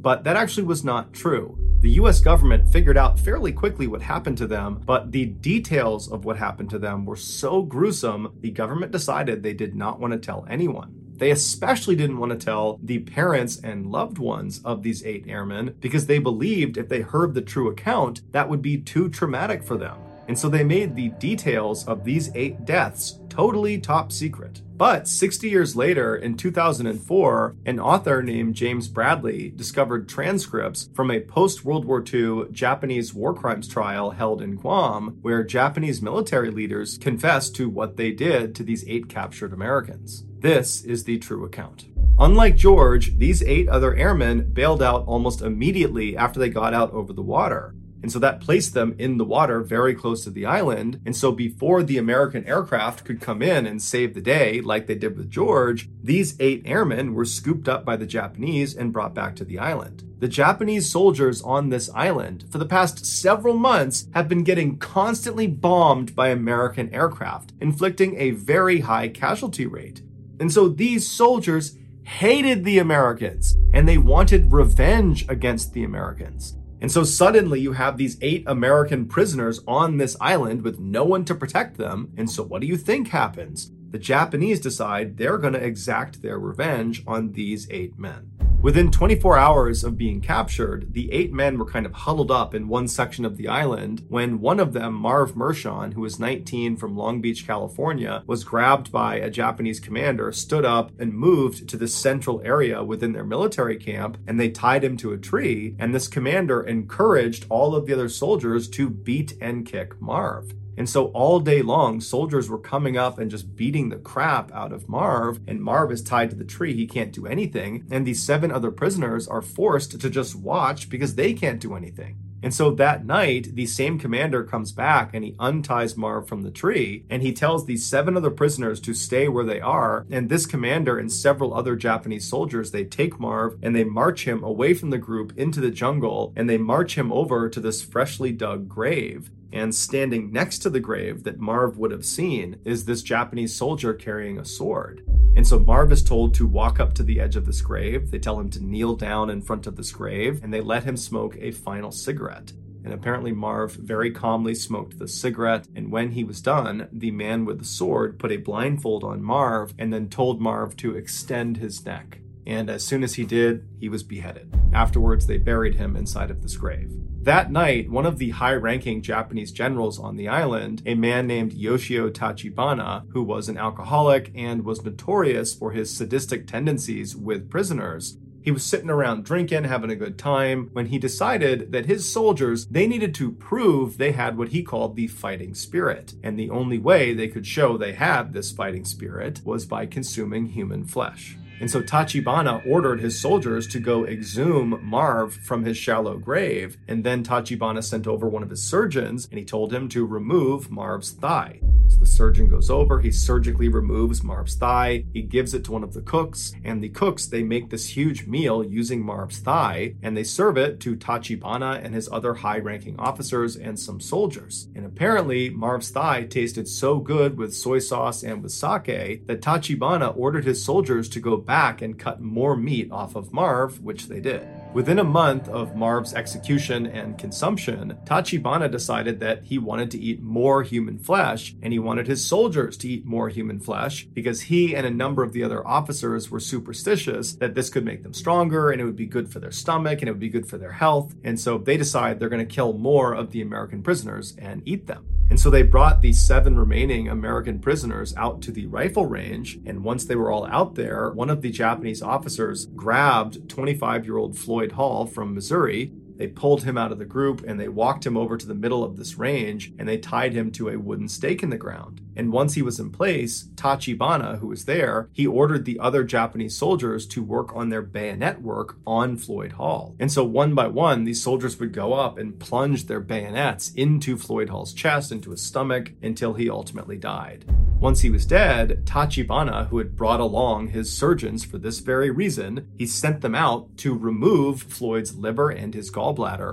But 0.00 0.22
that 0.22 0.36
actually 0.36 0.64
was 0.64 0.84
not 0.84 1.12
true. 1.12 1.58
The 1.80 1.90
US 2.00 2.20
government 2.20 2.70
figured 2.70 2.96
out 2.96 3.18
fairly 3.18 3.52
quickly 3.52 3.88
what 3.88 4.02
happened 4.02 4.38
to 4.38 4.46
them, 4.46 4.82
but 4.86 5.10
the 5.10 5.26
details 5.26 6.10
of 6.10 6.24
what 6.24 6.36
happened 6.36 6.70
to 6.70 6.78
them 6.78 7.04
were 7.04 7.16
so 7.16 7.60
gruesome, 7.62 8.38
the 8.40 8.50
government 8.50 8.92
decided 8.92 9.42
they 9.42 9.52
did 9.52 9.74
not 9.74 9.98
want 9.98 10.12
to 10.12 10.18
tell 10.18 10.46
anyone. 10.48 11.03
They 11.16 11.30
especially 11.30 11.94
didn't 11.94 12.18
want 12.18 12.32
to 12.32 12.44
tell 12.44 12.80
the 12.82 12.98
parents 12.98 13.60
and 13.62 13.86
loved 13.86 14.18
ones 14.18 14.60
of 14.64 14.82
these 14.82 15.04
eight 15.04 15.26
airmen 15.28 15.76
because 15.80 16.06
they 16.06 16.18
believed 16.18 16.76
if 16.76 16.88
they 16.88 17.02
heard 17.02 17.34
the 17.34 17.42
true 17.42 17.68
account, 17.68 18.22
that 18.32 18.48
would 18.48 18.62
be 18.62 18.78
too 18.78 19.08
traumatic 19.08 19.62
for 19.62 19.76
them. 19.76 19.96
And 20.28 20.38
so 20.38 20.48
they 20.48 20.64
made 20.64 20.94
the 20.94 21.10
details 21.10 21.86
of 21.86 22.04
these 22.04 22.30
eight 22.34 22.64
deaths 22.64 23.18
totally 23.28 23.78
top 23.78 24.12
secret. 24.12 24.62
But 24.76 25.06
60 25.06 25.48
years 25.48 25.76
later, 25.76 26.16
in 26.16 26.36
2004, 26.36 27.56
an 27.66 27.78
author 27.78 28.22
named 28.22 28.54
James 28.54 28.88
Bradley 28.88 29.52
discovered 29.54 30.08
transcripts 30.08 30.88
from 30.94 31.10
a 31.10 31.20
post 31.20 31.64
World 31.64 31.84
War 31.84 32.02
II 32.02 32.46
Japanese 32.50 33.14
war 33.14 33.34
crimes 33.34 33.68
trial 33.68 34.10
held 34.10 34.42
in 34.42 34.56
Guam, 34.56 35.18
where 35.22 35.44
Japanese 35.44 36.02
military 36.02 36.50
leaders 36.50 36.98
confessed 36.98 37.54
to 37.56 37.68
what 37.68 37.96
they 37.96 38.10
did 38.10 38.54
to 38.56 38.64
these 38.64 38.84
eight 38.88 39.08
captured 39.08 39.52
Americans. 39.52 40.24
This 40.40 40.82
is 40.82 41.04
the 41.04 41.18
true 41.18 41.44
account. 41.44 41.86
Unlike 42.18 42.56
George, 42.56 43.18
these 43.18 43.42
eight 43.42 43.68
other 43.68 43.94
airmen 43.94 44.52
bailed 44.52 44.82
out 44.82 45.04
almost 45.06 45.40
immediately 45.40 46.16
after 46.16 46.38
they 46.38 46.48
got 46.48 46.74
out 46.74 46.92
over 46.92 47.12
the 47.12 47.22
water. 47.22 47.74
And 48.04 48.12
so 48.12 48.18
that 48.18 48.42
placed 48.42 48.74
them 48.74 48.94
in 48.98 49.16
the 49.16 49.24
water 49.24 49.62
very 49.62 49.94
close 49.94 50.24
to 50.24 50.30
the 50.30 50.44
island. 50.44 51.00
And 51.06 51.16
so 51.16 51.32
before 51.32 51.82
the 51.82 51.96
American 51.96 52.44
aircraft 52.44 53.02
could 53.02 53.18
come 53.18 53.40
in 53.40 53.66
and 53.66 53.80
save 53.80 54.12
the 54.12 54.20
day, 54.20 54.60
like 54.60 54.86
they 54.86 54.94
did 54.94 55.16
with 55.16 55.30
George, 55.30 55.88
these 56.02 56.38
eight 56.38 56.60
airmen 56.66 57.14
were 57.14 57.24
scooped 57.24 57.66
up 57.66 57.82
by 57.82 57.96
the 57.96 58.04
Japanese 58.04 58.76
and 58.76 58.92
brought 58.92 59.14
back 59.14 59.34
to 59.36 59.44
the 59.46 59.58
island. 59.58 60.02
The 60.18 60.28
Japanese 60.28 60.86
soldiers 60.86 61.40
on 61.40 61.70
this 61.70 61.88
island 61.94 62.44
for 62.50 62.58
the 62.58 62.66
past 62.66 63.06
several 63.06 63.54
months 63.54 64.06
have 64.12 64.28
been 64.28 64.44
getting 64.44 64.76
constantly 64.76 65.46
bombed 65.46 66.14
by 66.14 66.28
American 66.28 66.92
aircraft, 66.94 67.54
inflicting 67.58 68.20
a 68.20 68.32
very 68.32 68.80
high 68.80 69.08
casualty 69.08 69.64
rate. 69.64 70.02
And 70.38 70.52
so 70.52 70.68
these 70.68 71.10
soldiers 71.10 71.78
hated 72.02 72.64
the 72.64 72.80
Americans 72.80 73.56
and 73.72 73.88
they 73.88 73.96
wanted 73.96 74.52
revenge 74.52 75.26
against 75.26 75.72
the 75.72 75.84
Americans. 75.84 76.58
And 76.84 76.92
so 76.92 77.02
suddenly 77.02 77.60
you 77.60 77.72
have 77.72 77.96
these 77.96 78.18
eight 78.20 78.44
American 78.46 79.06
prisoners 79.06 79.58
on 79.66 79.96
this 79.96 80.18
island 80.20 80.60
with 80.60 80.78
no 80.78 81.02
one 81.02 81.24
to 81.24 81.34
protect 81.34 81.78
them. 81.78 82.12
And 82.18 82.30
so 82.30 82.42
what 82.42 82.60
do 82.60 82.66
you 82.66 82.76
think 82.76 83.08
happens? 83.08 83.72
The 83.88 83.98
Japanese 83.98 84.60
decide 84.60 85.16
they're 85.16 85.38
going 85.38 85.54
to 85.54 85.64
exact 85.64 86.20
their 86.20 86.38
revenge 86.38 87.02
on 87.06 87.32
these 87.32 87.66
eight 87.70 87.98
men. 87.98 88.32
Within 88.64 88.90
24 88.90 89.36
hours 89.36 89.84
of 89.84 89.98
being 89.98 90.22
captured, 90.22 90.94
the 90.94 91.12
eight 91.12 91.34
men 91.34 91.58
were 91.58 91.66
kind 91.66 91.84
of 91.84 91.92
huddled 91.92 92.30
up 92.30 92.54
in 92.54 92.66
one 92.66 92.88
section 92.88 93.26
of 93.26 93.36
the 93.36 93.46
island 93.46 94.06
when 94.08 94.40
one 94.40 94.58
of 94.58 94.72
them, 94.72 94.94
Marv 94.94 95.34
Mershon, 95.34 95.92
who 95.92 96.00
was 96.00 96.18
19 96.18 96.78
from 96.78 96.96
Long 96.96 97.20
Beach, 97.20 97.46
California, 97.46 98.22
was 98.26 98.42
grabbed 98.42 98.90
by 98.90 99.16
a 99.16 99.28
Japanese 99.28 99.80
commander, 99.80 100.32
stood 100.32 100.64
up, 100.64 100.92
and 100.98 101.12
moved 101.12 101.68
to 101.68 101.76
the 101.76 101.86
central 101.86 102.40
area 102.42 102.82
within 102.82 103.12
their 103.12 103.22
military 103.22 103.76
camp, 103.76 104.16
and 104.26 104.40
they 104.40 104.48
tied 104.48 104.82
him 104.82 104.96
to 104.96 105.12
a 105.12 105.18
tree. 105.18 105.76
And 105.78 105.94
this 105.94 106.08
commander 106.08 106.62
encouraged 106.62 107.44
all 107.50 107.74
of 107.74 107.84
the 107.84 107.92
other 107.92 108.08
soldiers 108.08 108.66
to 108.70 108.88
beat 108.88 109.34
and 109.42 109.66
kick 109.66 110.00
Marv. 110.00 110.54
And 110.76 110.88
so 110.88 111.06
all 111.06 111.40
day 111.40 111.62
long, 111.62 112.00
soldiers 112.00 112.48
were 112.48 112.58
coming 112.58 112.96
up 112.96 113.18
and 113.18 113.30
just 113.30 113.56
beating 113.56 113.88
the 113.88 113.96
crap 113.96 114.52
out 114.52 114.72
of 114.72 114.88
Marv. 114.88 115.40
And 115.46 115.62
Marv 115.62 115.92
is 115.92 116.02
tied 116.02 116.30
to 116.30 116.36
the 116.36 116.44
tree. 116.44 116.74
He 116.74 116.86
can't 116.86 117.12
do 117.12 117.26
anything. 117.26 117.86
And 117.90 118.06
these 118.06 118.22
seven 118.22 118.50
other 118.50 118.70
prisoners 118.70 119.28
are 119.28 119.42
forced 119.42 120.00
to 120.00 120.10
just 120.10 120.34
watch 120.34 120.88
because 120.88 121.14
they 121.14 121.32
can't 121.32 121.60
do 121.60 121.74
anything. 121.74 122.18
And 122.44 122.52
so 122.52 122.72
that 122.72 123.06
night, 123.06 123.54
the 123.54 123.64
same 123.64 123.98
commander 123.98 124.44
comes 124.44 124.70
back 124.70 125.14
and 125.14 125.24
he 125.24 125.34
unties 125.38 125.96
Marv 125.96 126.28
from 126.28 126.42
the 126.42 126.50
tree 126.50 127.06
and 127.08 127.22
he 127.22 127.32
tells 127.32 127.64
these 127.64 127.86
seven 127.86 128.18
other 128.18 128.30
prisoners 128.30 128.80
to 128.80 128.92
stay 128.92 129.28
where 129.28 129.46
they 129.46 129.62
are. 129.62 130.04
And 130.10 130.28
this 130.28 130.44
commander 130.44 130.98
and 130.98 131.10
several 131.10 131.54
other 131.54 131.74
Japanese 131.74 132.28
soldiers, 132.28 132.70
they 132.70 132.84
take 132.84 133.18
Marv 133.18 133.56
and 133.62 133.74
they 133.74 133.84
march 133.84 134.26
him 134.28 134.44
away 134.44 134.74
from 134.74 134.90
the 134.90 134.98
group 134.98 135.32
into 135.38 135.58
the 135.58 135.70
jungle 135.70 136.34
and 136.36 136.46
they 136.46 136.58
march 136.58 136.98
him 136.98 137.10
over 137.10 137.48
to 137.48 137.60
this 137.60 137.82
freshly 137.82 138.30
dug 138.30 138.68
grave. 138.68 139.30
And 139.54 139.72
standing 139.72 140.32
next 140.32 140.58
to 140.58 140.70
the 140.70 140.80
grave 140.80 141.22
that 141.22 141.38
Marv 141.38 141.78
would 141.78 141.92
have 141.92 142.04
seen 142.04 142.58
is 142.64 142.84
this 142.84 143.02
Japanese 143.02 143.54
soldier 143.54 143.94
carrying 143.94 144.36
a 144.36 144.44
sword. 144.44 145.04
And 145.36 145.46
so 145.46 145.60
Marv 145.60 145.92
is 145.92 146.02
told 146.02 146.34
to 146.34 146.46
walk 146.46 146.80
up 146.80 146.92
to 146.94 147.04
the 147.04 147.20
edge 147.20 147.36
of 147.36 147.46
this 147.46 147.62
grave. 147.62 148.10
They 148.10 148.18
tell 148.18 148.40
him 148.40 148.50
to 148.50 148.64
kneel 148.64 148.96
down 148.96 149.30
in 149.30 149.40
front 149.40 149.68
of 149.68 149.76
this 149.76 149.92
grave 149.92 150.42
and 150.42 150.52
they 150.52 150.60
let 150.60 150.82
him 150.82 150.96
smoke 150.96 151.36
a 151.38 151.52
final 151.52 151.92
cigarette. 151.92 152.52
And 152.82 152.92
apparently, 152.92 153.30
Marv 153.30 153.74
very 153.74 154.10
calmly 154.10 154.56
smoked 154.56 154.98
the 154.98 155.06
cigarette. 155.06 155.68
And 155.76 155.92
when 155.92 156.10
he 156.10 156.24
was 156.24 156.42
done, 156.42 156.88
the 156.92 157.12
man 157.12 157.44
with 157.44 157.60
the 157.60 157.64
sword 157.64 158.18
put 158.18 158.32
a 158.32 158.38
blindfold 158.38 159.04
on 159.04 159.22
Marv 159.22 159.72
and 159.78 159.92
then 159.92 160.08
told 160.08 160.40
Marv 160.40 160.76
to 160.78 160.96
extend 160.96 161.58
his 161.58 161.86
neck. 161.86 162.18
And 162.44 162.68
as 162.68 162.84
soon 162.84 163.04
as 163.04 163.14
he 163.14 163.24
did, 163.24 163.66
he 163.78 163.88
was 163.88 164.02
beheaded. 164.02 164.52
Afterwards, 164.72 165.28
they 165.28 165.38
buried 165.38 165.76
him 165.76 165.96
inside 165.96 166.30
of 166.32 166.42
this 166.42 166.56
grave. 166.56 166.92
That 167.24 167.50
night, 167.50 167.88
one 167.88 168.04
of 168.04 168.18
the 168.18 168.30
high 168.30 168.52
ranking 168.52 169.00
Japanese 169.00 169.50
generals 169.50 169.98
on 169.98 170.16
the 170.16 170.28
island, 170.28 170.82
a 170.84 170.94
man 170.94 171.26
named 171.26 171.54
Yoshio 171.54 172.10
Tachibana, 172.10 173.10
who 173.12 173.22
was 173.22 173.48
an 173.48 173.56
alcoholic 173.56 174.30
and 174.34 174.62
was 174.62 174.84
notorious 174.84 175.54
for 175.54 175.72
his 175.72 175.90
sadistic 175.90 176.46
tendencies 176.46 177.16
with 177.16 177.48
prisoners, 177.48 178.18
he 178.42 178.50
was 178.50 178.62
sitting 178.62 178.90
around 178.90 179.24
drinking, 179.24 179.64
having 179.64 179.90
a 179.90 179.96
good 179.96 180.18
time, 180.18 180.68
when 180.74 180.84
he 180.84 180.98
decided 180.98 181.72
that 181.72 181.86
his 181.86 182.06
soldiers, 182.12 182.66
they 182.66 182.86
needed 182.86 183.14
to 183.14 183.32
prove 183.32 183.96
they 183.96 184.12
had 184.12 184.36
what 184.36 184.50
he 184.50 184.62
called 184.62 184.94
the 184.94 185.06
fighting 185.06 185.54
spirit. 185.54 186.12
And 186.22 186.38
the 186.38 186.50
only 186.50 186.76
way 186.76 187.14
they 187.14 187.28
could 187.28 187.46
show 187.46 187.78
they 187.78 187.94
had 187.94 188.34
this 188.34 188.52
fighting 188.52 188.84
spirit 188.84 189.40
was 189.46 189.64
by 189.64 189.86
consuming 189.86 190.44
human 190.44 190.84
flesh. 190.84 191.38
And 191.60 191.70
so 191.70 191.82
Tachibana 191.82 192.66
ordered 192.66 193.00
his 193.00 193.18
soldiers 193.18 193.66
to 193.68 193.78
go 193.78 194.04
exhume 194.04 194.80
Marv 194.82 195.34
from 195.34 195.64
his 195.64 195.76
shallow 195.76 196.18
grave. 196.18 196.76
And 196.88 197.04
then 197.04 197.24
Tachibana 197.24 197.82
sent 197.82 198.06
over 198.06 198.28
one 198.28 198.42
of 198.42 198.50
his 198.50 198.62
surgeons 198.62 199.26
and 199.30 199.38
he 199.38 199.44
told 199.44 199.72
him 199.72 199.88
to 199.90 200.04
remove 200.04 200.70
Marv's 200.70 201.12
thigh. 201.12 201.60
So 201.88 201.98
the 201.98 202.06
surgeon 202.06 202.48
goes 202.48 202.70
over, 202.70 203.00
he 203.00 203.12
surgically 203.12 203.68
removes 203.68 204.22
Marv's 204.22 204.54
thigh, 204.54 205.04
he 205.12 205.22
gives 205.22 205.54
it 205.54 205.64
to 205.64 205.72
one 205.72 205.84
of 205.84 205.92
the 205.92 206.00
cooks, 206.00 206.54
and 206.64 206.82
the 206.82 206.88
cooks 206.88 207.26
they 207.26 207.42
make 207.42 207.68
this 207.68 207.88
huge 207.88 208.26
meal 208.26 208.64
using 208.64 209.04
Marv's 209.04 209.38
thigh, 209.38 209.94
and 210.02 210.16
they 210.16 210.24
serve 210.24 210.56
it 210.56 210.80
to 210.80 210.96
Tachibana 210.96 211.84
and 211.84 211.94
his 211.94 212.08
other 212.10 212.34
high-ranking 212.34 212.98
officers 212.98 213.56
and 213.56 213.78
some 213.78 214.00
soldiers. 214.00 214.68
And 214.74 214.86
apparently, 214.86 215.50
Marv's 215.50 215.90
thigh 215.90 216.24
tasted 216.24 216.66
so 216.66 216.98
good 216.98 217.36
with 217.36 217.54
soy 217.54 217.80
sauce 217.80 218.22
and 218.22 218.42
with 218.42 218.52
sake 218.52 219.26
that 219.26 219.42
Tachibana 219.42 220.16
ordered 220.16 220.46
his 220.46 220.64
soldiers 220.64 221.08
to 221.10 221.20
go 221.20 221.36
back 221.36 221.53
and 221.54 221.98
cut 221.98 222.20
more 222.20 222.56
meat 222.56 222.90
off 222.90 223.14
of 223.14 223.32
Marv, 223.32 223.80
which 223.80 224.08
they 224.08 224.20
did. 224.20 224.44
Within 224.74 224.98
a 224.98 225.04
month 225.04 225.48
of 225.48 225.76
Marv's 225.76 226.14
execution 226.14 226.84
and 226.84 227.16
consumption, 227.16 227.96
Tachibana 228.04 228.68
decided 228.68 229.20
that 229.20 229.44
he 229.44 229.56
wanted 229.56 229.88
to 229.92 230.00
eat 230.00 230.20
more 230.20 230.64
human 230.64 230.98
flesh 230.98 231.54
and 231.62 231.72
he 231.72 231.78
wanted 231.78 232.08
his 232.08 232.24
soldiers 232.24 232.76
to 232.78 232.88
eat 232.88 233.06
more 233.06 233.28
human 233.28 233.60
flesh 233.60 234.04
because 234.06 234.40
he 234.40 234.74
and 234.74 234.84
a 234.84 234.90
number 234.90 235.22
of 235.22 235.32
the 235.32 235.44
other 235.44 235.64
officers 235.64 236.28
were 236.28 236.40
superstitious 236.40 237.36
that 237.36 237.54
this 237.54 237.70
could 237.70 237.84
make 237.84 238.02
them 238.02 238.12
stronger 238.12 238.72
and 238.72 238.80
it 238.80 238.84
would 238.84 238.96
be 238.96 239.06
good 239.06 239.32
for 239.32 239.38
their 239.38 239.52
stomach 239.52 240.00
and 240.00 240.08
it 240.08 240.12
would 240.12 240.18
be 240.18 240.28
good 240.28 240.48
for 240.48 240.58
their 240.58 240.72
health. 240.72 241.14
And 241.22 241.38
so 241.38 241.56
they 241.56 241.76
decide 241.76 242.18
they're 242.18 242.28
going 242.28 242.44
to 242.44 242.54
kill 242.54 242.72
more 242.72 243.14
of 243.14 243.30
the 243.30 243.42
American 243.42 243.80
prisoners 243.80 244.34
and 244.38 244.60
eat 244.66 244.88
them. 244.88 245.06
And 245.30 245.40
so 245.40 245.50
they 245.50 245.62
brought 245.62 246.02
the 246.02 246.12
seven 246.12 246.56
remaining 246.58 247.08
American 247.08 247.58
prisoners 247.58 248.14
out 248.16 248.42
to 248.42 248.52
the 248.52 248.66
rifle 248.66 249.06
range. 249.06 249.58
And 249.64 249.82
once 249.82 250.04
they 250.04 250.16
were 250.16 250.30
all 250.30 250.46
out 250.46 250.74
there, 250.74 251.10
one 251.10 251.30
of 251.30 251.40
the 251.40 251.50
Japanese 251.50 252.02
officers 252.02 252.66
grabbed 252.66 253.48
25 253.48 254.04
year 254.04 254.18
old 254.18 254.38
Floyd 254.38 254.63
Hall 254.72 255.06
from 255.06 255.34
Missouri 255.34 255.92
they 256.16 256.28
pulled 256.28 256.64
him 256.64 256.78
out 256.78 256.92
of 256.92 256.98
the 256.98 257.04
group 257.04 257.44
and 257.46 257.58
they 257.58 257.68
walked 257.68 258.06
him 258.06 258.16
over 258.16 258.36
to 258.36 258.46
the 258.46 258.54
middle 258.54 258.84
of 258.84 258.96
this 258.96 259.18
range 259.18 259.72
and 259.78 259.88
they 259.88 259.98
tied 259.98 260.32
him 260.32 260.50
to 260.52 260.68
a 260.68 260.78
wooden 260.78 261.08
stake 261.08 261.42
in 261.42 261.50
the 261.50 261.58
ground. 261.58 262.00
And 262.16 262.32
once 262.32 262.54
he 262.54 262.62
was 262.62 262.78
in 262.78 262.90
place, 262.90 263.48
Tachibana, 263.56 264.38
who 264.38 264.48
was 264.48 264.64
there, 264.64 265.08
he 265.12 265.26
ordered 265.26 265.64
the 265.64 265.80
other 265.80 266.04
Japanese 266.04 266.56
soldiers 266.56 267.06
to 267.08 267.22
work 267.22 267.54
on 267.56 267.70
their 267.70 267.82
bayonet 267.82 268.40
work 268.40 268.76
on 268.86 269.16
Floyd 269.16 269.52
Hall. 269.52 269.96
And 269.98 270.12
so 270.12 270.24
one 270.24 270.54
by 270.54 270.68
one, 270.68 271.04
these 271.04 271.22
soldiers 271.22 271.58
would 271.58 271.72
go 271.72 271.92
up 271.94 272.18
and 272.18 272.38
plunge 272.38 272.86
their 272.86 273.00
bayonets 273.00 273.72
into 273.74 274.16
Floyd 274.16 274.48
Hall's 274.48 274.72
chest, 274.72 275.10
into 275.10 275.30
his 275.30 275.42
stomach, 275.42 275.92
until 276.02 276.34
he 276.34 276.48
ultimately 276.48 276.96
died. 276.96 277.44
Once 277.80 278.00
he 278.00 278.10
was 278.10 278.24
dead, 278.24 278.86
Tachibana, 278.86 279.68
who 279.68 279.78
had 279.78 279.96
brought 279.96 280.20
along 280.20 280.68
his 280.68 280.96
surgeons 280.96 281.44
for 281.44 281.58
this 281.58 281.80
very 281.80 282.10
reason, 282.10 282.68
he 282.78 282.86
sent 282.86 283.20
them 283.20 283.34
out 283.34 283.76
to 283.78 283.92
remove 283.92 284.62
Floyd's 284.62 285.16
liver 285.16 285.50
and 285.50 285.74
his 285.74 285.90
gallbladder 285.90 286.03